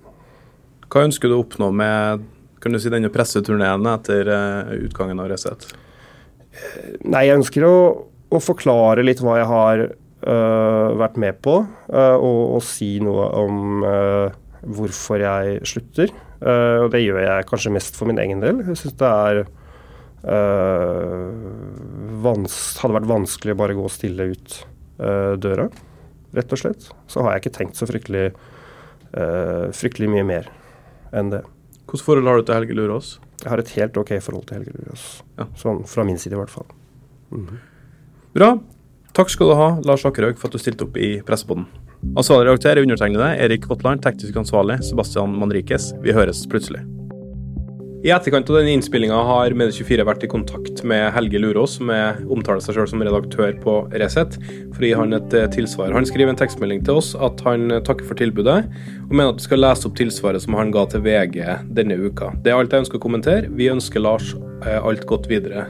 Hva 0.93 1.05
ønsker 1.09 1.31
du 1.31 1.37
å 1.37 1.43
oppnå 1.43 1.71
med 1.75 2.25
kan 2.64 2.73
du 2.73 2.81
si, 2.81 2.88
denne 2.88 3.11
presseturneen 3.12 3.85
etter 3.90 4.31
utgangen 4.79 5.19
av 5.21 5.29
Resett? 5.29 5.67
Nei, 7.05 7.27
jeg 7.27 7.37
ønsker 7.37 7.67
å, 7.69 7.77
å, 8.31 8.40
forklare 8.40 9.05
litt 9.05 9.21
hva 9.21 9.37
jeg 9.40 9.49
har 9.51 9.83
vært 10.97 11.19
med 11.21 11.43
på, 11.45 11.59
og, 11.93 12.38
og, 12.57 12.62
si 12.64 12.95
noe 13.05 13.27
om 13.37 13.85
hvorfor 14.64 15.21
jeg 15.21 15.59
slutter. 15.69 16.14
Og 16.40 16.88
det 16.95 17.03
gjør 17.03 17.21
jeg 17.21 17.49
kanskje 17.51 17.75
mest 17.75 17.99
for 17.99 18.09
min 18.09 18.23
egen 18.23 18.40
del. 18.40 18.62
Jeg 18.64 18.81
syns 18.81 18.97
det 19.03 19.11
er 19.11 19.43
hadde 22.25 22.97
vært 22.97 23.11
vanskelig 23.11 23.53
å 23.53 23.61
bare 23.61 23.77
gå 23.77 23.90
stille 23.93 24.31
ut 24.33 24.57
døra, 25.45 25.69
rett 26.37 26.55
og 26.55 26.61
slett. 26.61 26.88
Så 27.11 27.25
har 27.25 27.35
jeg 27.35 27.44
ikke 27.44 27.57
tenkt 27.59 27.81
så 27.81 27.88
fryktelig, 27.90 28.29
fryktelig 29.14 30.11
mye 30.11 30.27
mer 30.27 30.51
enn 31.14 31.31
det. 31.31 31.44
Hvilket 31.85 32.07
forhold 32.07 32.31
har 32.31 32.40
du 32.40 32.49
til 32.49 32.57
Helge 32.59 32.77
Lurås? 32.79 33.18
Jeg 33.42 33.53
har 33.53 33.61
et 33.61 33.73
helt 33.77 33.99
ok 34.01 34.14
forhold 34.25 34.47
til 34.49 34.59
Helge 34.59 34.75
Lurås. 34.75 35.05
Ja. 35.38 35.47
Sånn 35.61 35.85
fra 35.88 36.07
min 36.07 36.18
side, 36.18 36.35
i 36.35 36.40
hvert 36.40 36.51
fall. 36.51 36.66
Mm 37.31 37.47
-hmm. 37.47 37.59
Bra. 38.35 38.59
Takk 39.12 39.31
skal 39.31 39.47
du 39.47 39.55
ha, 39.55 39.81
Lars 39.85 40.05
Akerhaug, 40.05 40.38
for 40.38 40.49
at 40.49 40.53
du 40.53 40.59
stilte 40.59 40.85
opp 40.85 40.97
i 40.97 41.20
Pressepodden. 41.23 41.66
Ansvarlig 42.16 42.49
redaktør 42.49 42.77
er 42.77 42.83
undertegnede 42.83 43.37
Erik 43.38 43.68
Votland, 43.68 44.03
teknisk 44.03 44.37
ansvarlig 44.37 44.83
Sebastian 44.83 45.38
Manrikes. 45.38 45.92
Vi 46.03 46.12
høres 46.12 46.47
plutselig. 46.47 47.04
I 48.05 48.11
etterkant 48.12 48.51
av 48.53 48.59
denne 48.59 48.75
innspillinga 48.77 49.17
har 49.17 49.55
Medie24 49.57 50.05
vært 50.05 50.27
i 50.27 50.29
kontakt 50.29 50.83
med 50.85 51.07
Helge 51.14 51.40
Lurås, 51.40 51.79
som 51.79 51.88
omtaler 51.88 52.61
seg 52.61 52.77
selv 52.77 52.90
som 52.90 53.01
redaktør 53.01 53.55
på 53.62 53.79
Resett, 53.97 54.37
for 54.75 54.85
å 54.85 54.90
gi 54.90 54.99
han 54.99 55.17
et 55.17 55.37
eh, 55.38 55.47
tilsvar. 55.55 55.95
Han 55.97 56.05
skriver 56.05 56.35
en 56.35 56.37
tekstmelding 56.43 56.83
til 56.85 57.01
oss 57.01 57.14
at 57.17 57.40
han 57.47 57.73
eh, 57.73 57.81
takker 57.81 58.05
for 58.05 58.21
tilbudet, 58.21 58.59
og 59.07 59.14
mener 59.14 59.33
at 59.33 59.40
du 59.40 59.47
skal 59.47 59.64
lese 59.64 59.88
opp 59.88 59.97
tilsvaret 59.97 60.45
som 60.45 60.53
han 60.61 60.75
ga 60.75 60.85
til 60.93 61.01
VG 61.07 61.40
denne 61.81 61.97
uka. 61.97 62.35
Det 62.45 62.53
er 62.53 62.61
alt 62.61 62.77
jeg 62.77 62.85
ønsker 62.85 63.01
å 63.01 63.07
kommentere. 63.07 63.49
Vi 63.57 63.73
ønsker 63.73 64.05
Lars 64.05 64.35
alt 64.64 65.05
godt 65.09 65.29
videre, 65.31 65.66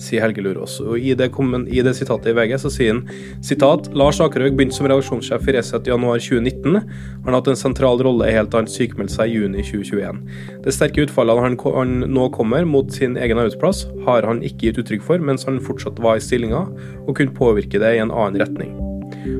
sier 0.00 0.24
Helge 0.24 0.44
Lurås. 0.44 0.78
Og 0.84 0.98
i 0.98 1.14
det, 1.18 1.30
i 1.68 1.82
det, 1.84 1.94
sitatet 1.98 2.32
i 2.32 2.36
VG 2.36 2.56
så 2.62 2.72
sier 2.72 2.94
han 2.94 3.04
sitat 3.44 3.90
Lars 3.98 4.20
Akerhaug 4.24 4.56
begynte 4.58 4.78
som 4.78 4.88
redaksjonssjef 4.88 5.48
i 5.48 5.56
Resett 5.58 5.88
i 5.88 5.92
januar 5.92 6.22
2019. 6.22 6.80
Han 6.80 7.30
har 7.30 7.38
hatt 7.40 7.52
en 7.52 7.60
sentral 7.60 8.02
rolle 8.04 8.30
helt 8.32 8.52
til 8.54 8.62
han 8.62 9.08
i 9.08 9.28
juni 9.32 9.64
2021. 9.64 10.20
Det 10.64 10.74
sterke 10.74 11.06
utfallet 11.06 11.44
han, 11.44 11.60
han, 11.76 11.96
nå 12.08 12.28
kommer 12.34 12.64
mot 12.68 12.92
sin 12.92 13.16
egen 13.20 13.38
arbeidsplass, 13.38 13.86
har 14.08 14.26
han 14.28 14.42
ikke 14.42 14.68
gitt 14.70 14.82
uttrykk 14.84 15.06
for 15.06 15.22
mens 15.22 15.48
han 15.48 15.62
fortsatt 15.64 16.00
var 16.02 16.18
i 16.18 16.24
stillinga, 16.24 16.66
og 17.06 17.16
kunne 17.16 17.36
påvirke 17.36 17.80
det 17.82 17.96
i 17.96 18.04
en 18.04 18.14
annen 18.14 18.40
retning. 18.40 18.87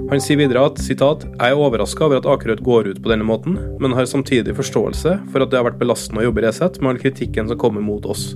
Han 0.08 0.22
sier 0.22 0.40
videre 0.40 0.64
at 0.70 0.80
sitat, 0.82 1.26
jeg 1.28 1.54
er 1.54 1.60
overraska 1.60 2.06
over 2.06 2.20
at 2.20 2.28
Akerød 2.28 2.62
går 2.66 2.90
ut 2.92 3.02
på 3.04 3.12
denne 3.12 3.26
måten, 3.26 3.58
men 3.82 3.96
har 3.96 4.08
samtidig 4.08 4.56
forståelse 4.56 5.14
for 5.32 5.44
at 5.44 5.52
det 5.52 5.60
har 5.60 5.66
vært 5.68 5.80
belastende 5.80 6.22
å 6.22 6.28
jobbe 6.28 6.42
i 6.42 6.46
Resett 6.46 6.80
med 6.80 6.94
all 6.94 7.02
kritikken 7.02 7.50
som 7.50 7.60
kommer 7.60 7.84
mot 7.84 8.08
oss. 8.08 8.30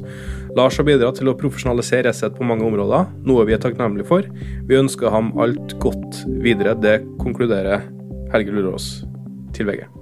Lars 0.59 0.76
har 0.81 0.88
bidratt 0.88 1.20
til 1.20 1.33
å 1.33 1.38
profesjonalisere 1.38 2.11
Resett 2.11 2.37
på 2.37 2.46
mange 2.48 2.66
områder, 2.68 3.09
noe 3.28 3.48
vi 3.48 3.57
er 3.57 3.62
takknemlige 3.62 4.11
for. 4.11 4.28
Vi 4.68 4.78
ønsker 4.81 5.14
ham 5.14 5.33
alt 5.40 5.78
godt 5.83 6.22
videre. 6.44 6.76
Det 6.76 7.00
konkluderer 7.22 7.88
Helge 8.35 8.55
Lurås 8.55 8.92
til 9.57 9.68
VG. 9.68 10.02